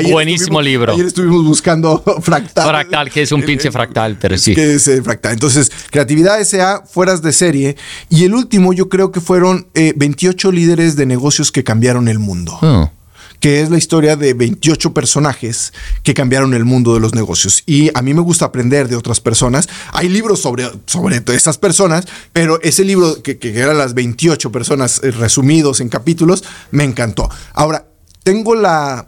buenísimo 0.10 0.62
libro. 0.62 0.93
Ayer 0.93 1.05
estuvimos 1.05 1.43
buscando 1.46 2.01
fractal. 2.22 2.67
Fractal, 2.67 3.10
que 3.10 3.22
es 3.22 3.31
un 3.31 3.43
pinche 3.43 3.72
fractal, 3.72 4.17
pero 4.19 4.38
sí. 4.38 4.55
Que 4.55 4.75
es 4.75 4.88
eh, 4.88 5.01
fractal. 5.01 5.34
Entonces, 5.34 5.72
creatividad 5.89 6.41
SA, 6.43 6.84
fueras 6.86 7.22
de 7.22 7.34
serie. 7.34 7.75
Y 8.10 8.25
el 8.25 8.34
último, 8.34 8.74
yo 8.74 8.89
creo 8.89 9.12
que 9.12 9.22
fueron 9.22 9.68
28 9.74 10.50
eh, 10.50 10.53
líderes 10.53 10.96
de 10.96 11.05
negocios 11.05 11.51
que 11.51 11.64
cambiaron 11.64 12.07
el 12.07 12.20
mundo. 12.20 12.57
Oh 12.61 12.90
que 13.40 13.62
es 13.62 13.70
la 13.70 13.78
historia 13.78 14.16
de 14.16 14.34
28 14.34 14.94
personajes 14.94 15.74
que 16.04 16.14
cambiaron 16.14 16.54
el 16.54 16.66
mundo 16.66 16.94
de 16.94 17.00
los 17.00 17.16
negocios. 17.16 17.64
Y 17.66 17.90
a 17.94 18.02
mí 18.02 18.14
me 18.14 18.22
gusta 18.22 18.46
aprender 18.46 18.88
de 18.88 18.96
otras 18.96 19.20
personas. 19.20 19.70
Hay 19.94 20.10
libros 20.10 20.42
sobre, 20.42 20.70
sobre 20.86 21.22
esas 21.28 21.58
personas, 21.58 22.06
pero 22.34 22.62
ese 22.62 22.84
libro 22.84 23.22
que, 23.24 23.38
que 23.38 23.58
eran 23.58 23.78
las 23.78 23.94
28 23.94 24.52
personas 24.52 25.02
eh, 25.04 25.12
resumidos 25.12 25.80
en 25.80 25.90
capítulos, 25.90 26.44
me 26.72 26.84
encantó. 26.84 27.30
Ahora, 27.54 27.86
tengo 28.24 28.56
la, 28.56 29.08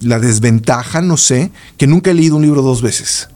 la 0.00 0.18
desventaja, 0.18 1.00
no 1.00 1.16
sé, 1.16 1.50
que 1.76 1.86
nunca 1.86 2.10
he 2.10 2.14
leído 2.14 2.36
un 2.36 2.42
libro 2.42 2.62
dos 2.62 2.82
veces. 2.82 3.28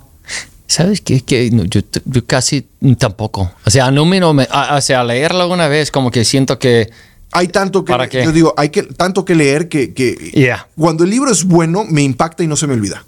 ¿Sabes 0.68 1.00
qué? 1.00 1.20
Que 1.20 1.50
yo, 1.50 2.26
casi 2.26 2.66
tampoco. 2.98 3.52
O 3.64 3.70
sea, 3.70 3.90
número, 3.90 4.30
o 4.30 4.80
sea, 4.80 5.04
leerlo 5.04 5.48
una 5.48 5.68
vez 5.68 5.90
como 5.90 6.10
que 6.10 6.24
siento 6.24 6.58
que 6.58 6.90
hay 7.36 7.48
tanto 7.48 7.84
que 7.84 8.24
yo 8.24 8.32
digo, 8.32 8.54
hay 8.56 8.70
que 8.70 8.82
tanto 8.82 9.24
que 9.24 9.34
leer 9.34 9.68
que, 9.68 9.92
que 9.92 10.54
cuando 10.76 11.04
el 11.04 11.10
libro 11.10 11.30
es 11.30 11.44
bueno 11.44 11.84
me 11.84 12.02
impacta 12.02 12.42
y 12.42 12.46
no 12.46 12.56
se 12.56 12.66
me 12.66 12.74
olvida. 12.74 13.04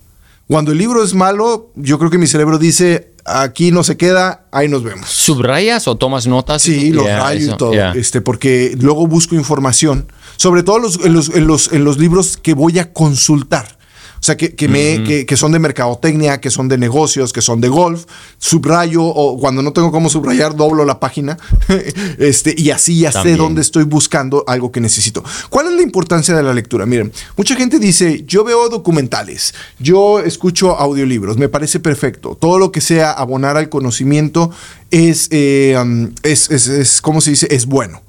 Cuando 0.46 0.72
el 0.72 0.78
libro 0.78 1.02
es 1.02 1.14
malo, 1.14 1.70
yo 1.76 1.98
creo 1.98 2.10
que 2.10 2.16
mi 2.16 2.26
cerebro 2.26 2.58
dice, 2.58 3.12
aquí 3.26 3.70
no 3.70 3.82
se 3.82 3.96
queda, 3.96 4.46
ahí 4.50 4.68
nos 4.68 4.82
vemos. 4.82 5.08
¿Subrayas 5.10 5.86
o 5.88 5.96
tomas 5.96 6.26
notas? 6.26 6.62
Sí, 6.62 6.90
los 6.90 7.06
rayo 7.06 7.54
y 7.54 7.56
todo. 7.56 7.72
Este, 7.94 8.20
porque 8.20 8.74
luego 8.80 9.06
busco 9.06 9.34
información, 9.34 10.10
sobre 10.36 10.62
todo 10.62 10.78
los, 10.78 11.00
en, 11.04 11.12
los, 11.46 11.72
en 11.72 11.84
los 11.84 11.98
libros 11.98 12.36
que 12.36 12.54
voy 12.54 12.78
a 12.78 12.92
consultar. 12.92 13.77
O 14.18 14.22
sea, 14.22 14.36
que, 14.36 14.54
que, 14.54 14.68
me, 14.68 15.24
que, 15.24 15.36
son 15.36 15.52
de 15.52 15.58
mercadotecnia, 15.58 16.40
que 16.40 16.50
son 16.50 16.68
de 16.68 16.76
negocios, 16.76 17.32
que 17.32 17.40
son 17.40 17.60
de 17.60 17.68
golf. 17.68 18.04
Subrayo 18.38 19.04
o 19.04 19.38
cuando 19.38 19.62
no 19.62 19.72
tengo 19.72 19.92
cómo 19.92 20.10
subrayar, 20.10 20.56
doblo 20.56 20.84
la 20.84 20.98
página. 20.98 21.38
este, 22.18 22.54
y 22.56 22.70
así 22.70 22.98
ya 22.98 23.12
sé 23.12 23.36
dónde 23.36 23.60
estoy 23.60 23.84
buscando 23.84 24.44
algo 24.46 24.72
que 24.72 24.80
necesito. 24.80 25.22
¿Cuál 25.48 25.68
es 25.68 25.72
la 25.74 25.82
importancia 25.82 26.34
de 26.34 26.42
la 26.42 26.52
lectura? 26.52 26.86
Miren, 26.86 27.12
mucha 27.36 27.54
gente 27.54 27.78
dice, 27.78 28.24
yo 28.26 28.44
veo 28.44 28.68
documentales, 28.68 29.54
yo 29.78 30.20
escucho 30.20 30.76
audiolibros, 30.76 31.36
me 31.36 31.48
parece 31.48 31.80
perfecto. 31.80 32.36
Todo 32.40 32.58
lo 32.58 32.72
que 32.72 32.80
sea 32.80 33.12
abonar 33.12 33.56
al 33.56 33.68
conocimiento 33.68 34.50
es, 34.90 35.28
eh, 35.30 35.76
es, 36.22 36.50
es, 36.50 36.68
es 36.68 37.00
¿cómo 37.00 37.20
se 37.20 37.30
dice? 37.30 37.48
Es 37.50 37.66
bueno. 37.66 38.02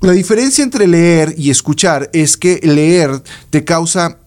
La 0.00 0.12
diferencia 0.12 0.62
entre 0.62 0.86
leer 0.86 1.34
y 1.38 1.50
escuchar 1.50 2.10
es 2.12 2.36
que 2.36 2.60
leer 2.62 3.22
te 3.50 3.64
causa 3.64 4.18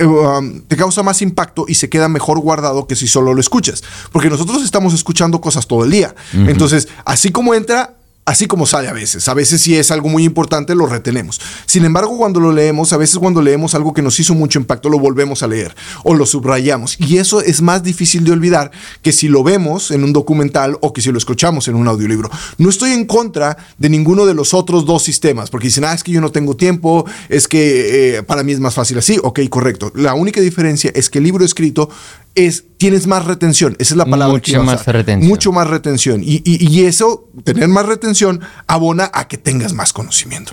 um, 0.00 0.60
te 0.62 0.76
causa 0.76 1.02
más 1.02 1.22
impacto 1.22 1.66
y 1.68 1.74
se 1.74 1.88
queda 1.88 2.08
mejor 2.08 2.38
guardado 2.40 2.86
que 2.86 2.96
si 2.96 3.06
solo 3.06 3.34
lo 3.34 3.40
escuchas. 3.40 3.82
Porque 4.12 4.30
nosotros 4.30 4.62
estamos 4.62 4.94
escuchando 4.94 5.40
cosas 5.40 5.66
todo 5.66 5.84
el 5.84 5.90
día. 5.90 6.14
Entonces, 6.32 6.88
así 7.04 7.30
como 7.30 7.54
entra, 7.54 7.94
así 8.26 8.46
como 8.46 8.66
sale 8.66 8.88
a 8.88 8.92
veces. 8.92 9.28
A 9.28 9.34
veces 9.34 9.62
si 9.62 9.76
es 9.76 9.90
algo 9.90 10.08
muy 10.08 10.24
importante 10.24 10.74
lo 10.74 10.86
retenemos. 10.86 11.40
Sin 11.64 11.84
embargo, 11.84 12.18
cuando 12.18 12.40
lo 12.40 12.52
leemos, 12.52 12.92
a 12.92 12.96
veces 12.96 13.18
cuando 13.18 13.40
leemos 13.40 13.74
algo 13.74 13.94
que 13.94 14.02
nos 14.02 14.18
hizo 14.20 14.34
mucho 14.34 14.58
impacto, 14.58 14.88
lo 14.90 14.98
volvemos 14.98 15.42
a 15.42 15.46
leer 15.46 15.74
o 16.02 16.12
lo 16.12 16.26
subrayamos. 16.26 16.96
Y 17.00 17.18
eso 17.18 17.40
es 17.40 17.62
más 17.62 17.82
difícil 17.84 18.24
de 18.24 18.32
olvidar 18.32 18.72
que 19.00 19.12
si 19.12 19.28
lo 19.28 19.42
vemos 19.44 19.92
en 19.92 20.04
un 20.04 20.12
documental 20.12 20.76
o 20.80 20.92
que 20.92 21.00
si 21.00 21.12
lo 21.12 21.18
escuchamos 21.18 21.68
en 21.68 21.76
un 21.76 21.86
audiolibro. 21.86 22.28
No 22.58 22.68
estoy 22.68 22.90
en 22.90 23.06
contra 23.06 23.56
de 23.78 23.88
ninguno 23.88 24.26
de 24.26 24.34
los 24.34 24.54
otros 24.54 24.84
dos 24.84 25.04
sistemas, 25.04 25.48
porque 25.48 25.68
dicen, 25.68 25.84
ah, 25.84 25.94
es 25.94 26.02
que 26.02 26.10
yo 26.10 26.20
no 26.20 26.32
tengo 26.32 26.56
tiempo, 26.56 27.06
es 27.28 27.46
que 27.46 28.16
eh, 28.16 28.22
para 28.24 28.42
mí 28.42 28.52
es 28.52 28.60
más 28.60 28.74
fácil 28.74 28.98
así. 28.98 29.18
Ok, 29.22 29.40
correcto. 29.48 29.92
La 29.94 30.14
única 30.14 30.40
diferencia 30.40 30.90
es 30.94 31.08
que 31.08 31.18
el 31.18 31.24
libro 31.24 31.44
escrito 31.44 31.88
es, 32.36 32.64
tienes 32.76 33.06
más 33.06 33.24
retención. 33.24 33.74
Esa 33.78 33.94
es 33.94 33.98
la 33.98 34.04
palabra. 34.04 34.34
Mucho 34.34 34.62
más 34.62 34.86
retención. 34.86 35.28
Mucho 35.28 35.52
más 35.52 35.66
retención. 35.68 36.22
Y, 36.22 36.42
y, 36.44 36.84
eso, 36.84 37.28
tener 37.42 37.68
más 37.68 37.86
retención, 37.86 38.40
abona 38.66 39.10
a 39.12 39.26
que 39.26 39.38
tengas 39.38 39.72
más 39.72 39.92
conocimiento. 39.92 40.52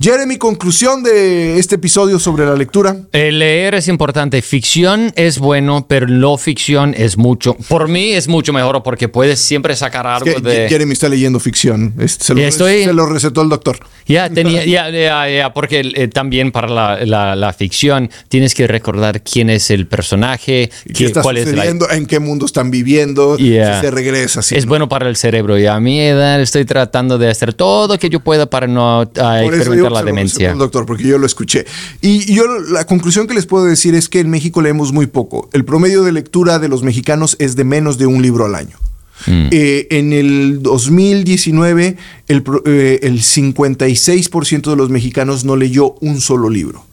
Jeremy, 0.00 0.36
conclusión 0.36 1.02
de 1.02 1.58
este 1.58 1.76
episodio 1.76 2.18
sobre 2.18 2.44
la 2.44 2.54
lectura. 2.54 2.96
El 3.12 3.38
leer 3.38 3.74
es 3.76 3.88
importante. 3.88 4.42
Ficción 4.42 5.12
es 5.16 5.38
bueno, 5.38 5.86
pero 5.88 6.08
no 6.08 6.36
ficción 6.36 6.94
es 6.96 7.16
mucho. 7.16 7.56
Por 7.68 7.88
mí 7.88 8.10
es 8.12 8.28
mucho 8.28 8.52
mejor 8.52 8.82
porque 8.82 9.08
puedes 9.08 9.38
siempre 9.38 9.76
sacar 9.76 10.06
algo 10.06 10.40
de. 10.40 10.68
Jeremy 10.68 10.92
está 10.92 11.08
leyendo 11.08 11.38
ficción. 11.38 11.94
Se 12.06 12.34
lo, 12.34 12.50
se 12.50 12.92
lo 12.92 13.06
recetó 13.06 13.42
el 13.42 13.48
doctor. 13.48 13.78
Ya, 14.06 14.28
tenía, 14.28 14.64
ya, 14.90 14.90
ya, 14.90 15.52
porque 15.54 15.92
eh, 15.94 16.08
también 16.08 16.50
para 16.50 16.68
la, 16.68 17.36
la, 17.36 17.52
ficción 17.52 18.10
tienes 18.28 18.54
que 18.54 18.66
recordar 18.66 19.22
quién 19.22 19.48
es 19.48 19.70
el 19.70 19.86
personaje, 19.86 20.70
qué 21.12 21.18
está 21.18 21.22
sucediendo, 21.22 21.90
en 21.90 22.06
qué 22.06 22.18
mundo 22.18 22.46
están 22.46 22.70
viviendo, 22.70 23.36
si 23.36 23.52
se 23.52 23.90
regresa. 23.90 24.40
es 24.40 24.66
bueno 24.66 24.88
para 24.88 25.08
el 25.08 25.16
cerebro 25.16 25.58
y 25.58 25.66
a 25.66 25.78
mi 25.80 26.00
edad 26.00 26.40
estoy 26.40 26.64
tratando 26.64 27.18
de 27.18 27.28
hacer 27.28 27.54
todo 27.54 27.94
lo 27.94 27.98
que 27.98 28.10
yo 28.10 28.20
pueda 28.20 28.46
para 28.46 28.66
no 28.66 29.02
experimentar 29.02 29.92
la 29.92 30.02
demencia. 30.02 30.54
doctor, 30.54 30.86
porque 30.86 31.04
yo 31.04 31.18
lo 31.18 31.26
escuché. 31.26 31.66
Y 32.00 32.34
yo 32.34 32.44
la 32.70 32.86
conclusión 32.86 33.26
que 33.26 33.34
les 33.34 33.46
puedo 33.46 33.64
decir 33.64 33.94
es 33.94 34.08
que 34.08 34.20
en 34.20 34.30
México 34.30 34.62
leemos 34.62 34.92
muy 34.92 35.06
poco. 35.06 35.48
El 35.52 35.64
promedio 35.64 36.02
de 36.02 36.12
lectura 36.12 36.58
de 36.58 36.68
los 36.68 36.82
mexicanos 36.82 37.36
es 37.38 37.56
de 37.56 37.64
menos 37.64 37.98
de 37.98 38.06
un 38.06 38.22
libro 38.22 38.44
al 38.44 38.54
año. 38.54 38.78
Mm. 39.26 39.48
Eh, 39.52 39.86
en 39.90 40.12
el 40.12 40.62
2019, 40.62 41.96
el, 42.28 42.44
eh, 42.66 43.00
el 43.02 43.20
56% 43.20 44.70
de 44.70 44.76
los 44.76 44.90
mexicanos 44.90 45.44
no 45.44 45.56
leyó 45.56 45.94
un 46.00 46.20
solo 46.20 46.50
libro. 46.50 46.84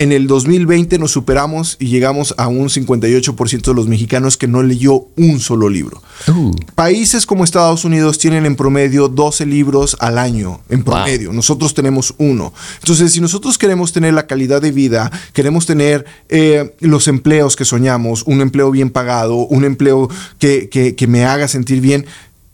En 0.00 0.12
el 0.12 0.28
2020 0.28 0.96
nos 1.00 1.10
superamos 1.10 1.76
y 1.80 1.86
llegamos 1.86 2.32
a 2.38 2.46
un 2.46 2.68
58% 2.68 3.62
de 3.62 3.74
los 3.74 3.88
mexicanos 3.88 4.36
que 4.36 4.46
no 4.46 4.62
leyó 4.62 5.06
un 5.16 5.40
solo 5.40 5.68
libro. 5.68 6.00
Uh. 6.28 6.54
Países 6.76 7.26
como 7.26 7.42
Estados 7.42 7.84
Unidos 7.84 8.16
tienen 8.18 8.46
en 8.46 8.54
promedio 8.54 9.08
12 9.08 9.44
libros 9.46 9.96
al 9.98 10.18
año, 10.18 10.60
en 10.68 10.84
promedio. 10.84 11.32
Nosotros 11.32 11.74
tenemos 11.74 12.14
uno. 12.18 12.52
Entonces, 12.80 13.12
si 13.12 13.20
nosotros 13.20 13.58
queremos 13.58 13.92
tener 13.92 14.14
la 14.14 14.28
calidad 14.28 14.62
de 14.62 14.70
vida, 14.70 15.10
queremos 15.32 15.66
tener 15.66 16.04
eh, 16.28 16.74
los 16.78 17.08
empleos 17.08 17.56
que 17.56 17.64
soñamos, 17.64 18.22
un 18.22 18.40
empleo 18.40 18.70
bien 18.70 18.90
pagado, 18.90 19.34
un 19.34 19.64
empleo 19.64 20.08
que, 20.38 20.68
que- 20.68 20.94
que 20.94 21.06
me 21.08 21.24
haga 21.24 21.48
sentir 21.48 21.80
bien, 21.80 22.06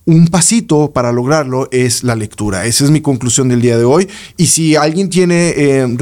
un 0.07 0.29
pasito 0.29 0.91
para 0.93 1.13
lograrlo 1.13 1.69
es 1.73 2.05
la 2.05 2.15
lectura. 2.15 2.67
Esa 2.67 2.85
es 2.85 2.91
mi 2.91 3.01
conclusión 3.01 3.49
del 3.49 3.63
día 3.63 3.79
de 3.79 3.85
hoy. 3.85 4.07
Y 4.37 4.47
si 4.47 4.77
alguien 4.77 5.09
tiene, 5.09 5.55
eh, 5.57 5.97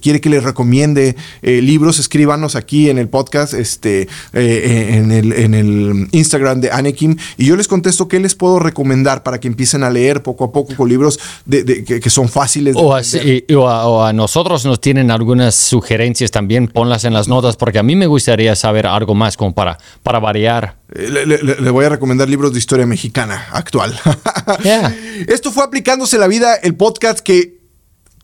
quiere 0.00 0.20
que 0.20 0.30
les 0.30 0.44
recomiende 0.44 1.16
eh, 1.42 1.60
libros, 1.60 1.98
escríbanos 1.98 2.54
aquí 2.54 2.88
en 2.88 2.98
el 2.98 3.08
podcast, 3.08 3.54
este, 3.54 4.08
eh, 4.32 4.90
en, 4.94 5.10
el, 5.10 5.32
en 5.32 5.54
el 5.54 6.08
Instagram 6.12 6.60
de 6.60 6.70
Anakim. 6.70 7.16
Y 7.36 7.46
yo 7.46 7.56
les 7.56 7.66
contesto 7.66 8.06
qué 8.06 8.20
les 8.20 8.34
puedo 8.36 8.60
recomendar 8.60 9.22
para 9.24 9.40
que 9.40 9.48
empiecen 9.48 9.82
a 9.82 9.90
leer 9.90 10.22
poco 10.22 10.44
a 10.44 10.52
poco 10.52 10.76
con 10.76 10.88
libros 10.88 11.18
de, 11.44 11.64
de- 11.64 11.84
que, 11.84 11.98
que 12.00 12.10
son 12.10 12.28
fáciles 12.28 12.74
de 12.74 12.80
O, 12.80 12.96
entender. 12.96 13.44
así- 13.48 13.54
o 13.54 13.68
a, 13.68 13.86
o 13.88 14.04
a 14.04 14.12
nosotros 14.12 14.64
nos 14.66 14.80
tienen 14.80 15.10
algunas 15.10 15.56
sugerencias 15.56 16.30
también, 16.30 16.68
ponlas 16.68 17.04
en 17.04 17.12
las 17.12 17.26
notas, 17.26 17.56
porque 17.56 17.80
a 17.80 17.82
mí 17.82 17.96
me 17.96 18.06
gustaría 18.06 18.54
saber 18.54 18.86
algo 18.86 19.14
más 19.16 19.36
como 19.36 19.52
para, 19.52 19.78
para 20.04 20.20
variar. 20.20 20.76
Eh, 20.94 21.08
Le, 21.10 21.26
le- 21.26 21.38
le 21.60 21.70
voy 21.70 21.84
a 21.84 21.88
recomendar 21.90 22.28
libros 22.28 22.52
de 22.52 22.58
historia 22.58 22.86
mexicana 22.86 23.46
actual. 23.52 23.98
Yeah. 24.64 24.96
Esto 25.28 25.52
fue 25.52 25.62
Aplicándose 25.62 26.16
la 26.18 26.26
Vida, 26.26 26.54
el 26.54 26.74
podcast 26.74 27.20
que 27.20 27.58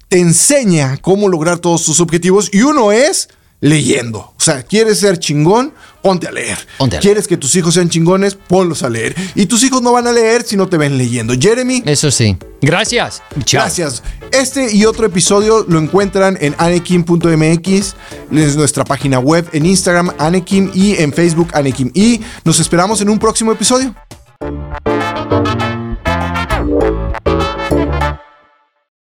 te 0.09 0.19
enseña 0.21 0.97
cómo 0.99 1.29
lograr 1.29 1.59
todos 1.59 1.85
tus 1.85 2.01
objetivos 2.01 2.49
y 2.53 2.63
uno 2.63 2.93
es 2.93 3.29
leyendo. 3.65 4.19
O 4.19 4.41
sea, 4.41 4.63
¿quieres 4.63 5.01
ser 5.01 5.19
chingón? 5.19 5.73
Ponte 6.03 6.29
a 6.29 6.31
leer. 6.31 6.59
Ponte 6.77 6.97
a 6.97 7.01
leer. 7.01 7.03
¿Quieres 7.03 7.27
que 7.27 7.39
tus 7.39 7.57
hijos 7.57 7.73
sean 7.73 7.89
chingones? 7.89 8.35
Ponlos 8.35 8.83
a 8.83 8.91
leer. 8.91 9.15
Y 9.35 9.47
tus 9.47 9.65
hijos 9.65 9.81
no 9.81 9.91
van 9.91 10.07
a 10.07 10.13
leer 10.13 10.43
si 10.43 10.55
no 10.55 10.69
te 10.69 10.77
ven 10.77 10.99
leyendo. 10.99 11.33
Jeremy, 11.33 11.83
Eso 11.87 12.11
sí. 12.11 12.37
Gracias. 12.61 13.23
Chao. 13.45 13.63
Gracias. 13.63 14.03
Este 14.31 14.75
y 14.75 14.85
otro 14.85 15.07
episodio 15.07 15.65
lo 15.67 15.79
encuentran 15.79 16.37
en 16.43 16.55
anekim.mx, 16.59 17.95
es 18.33 18.57
nuestra 18.57 18.85
página 18.85 19.19
web, 19.19 19.49
en 19.53 19.65
Instagram 19.65 20.13
Anekim 20.19 20.71
y 20.75 20.97
en 20.97 21.13
Facebook 21.15 21.49
Anekim. 21.55 21.91
Y 21.95 22.21
nos 22.45 22.61
esperamos 22.61 23.01
en 23.01 23.09
un 23.09 23.19
próximo 23.19 23.51
episodio. 23.51 23.95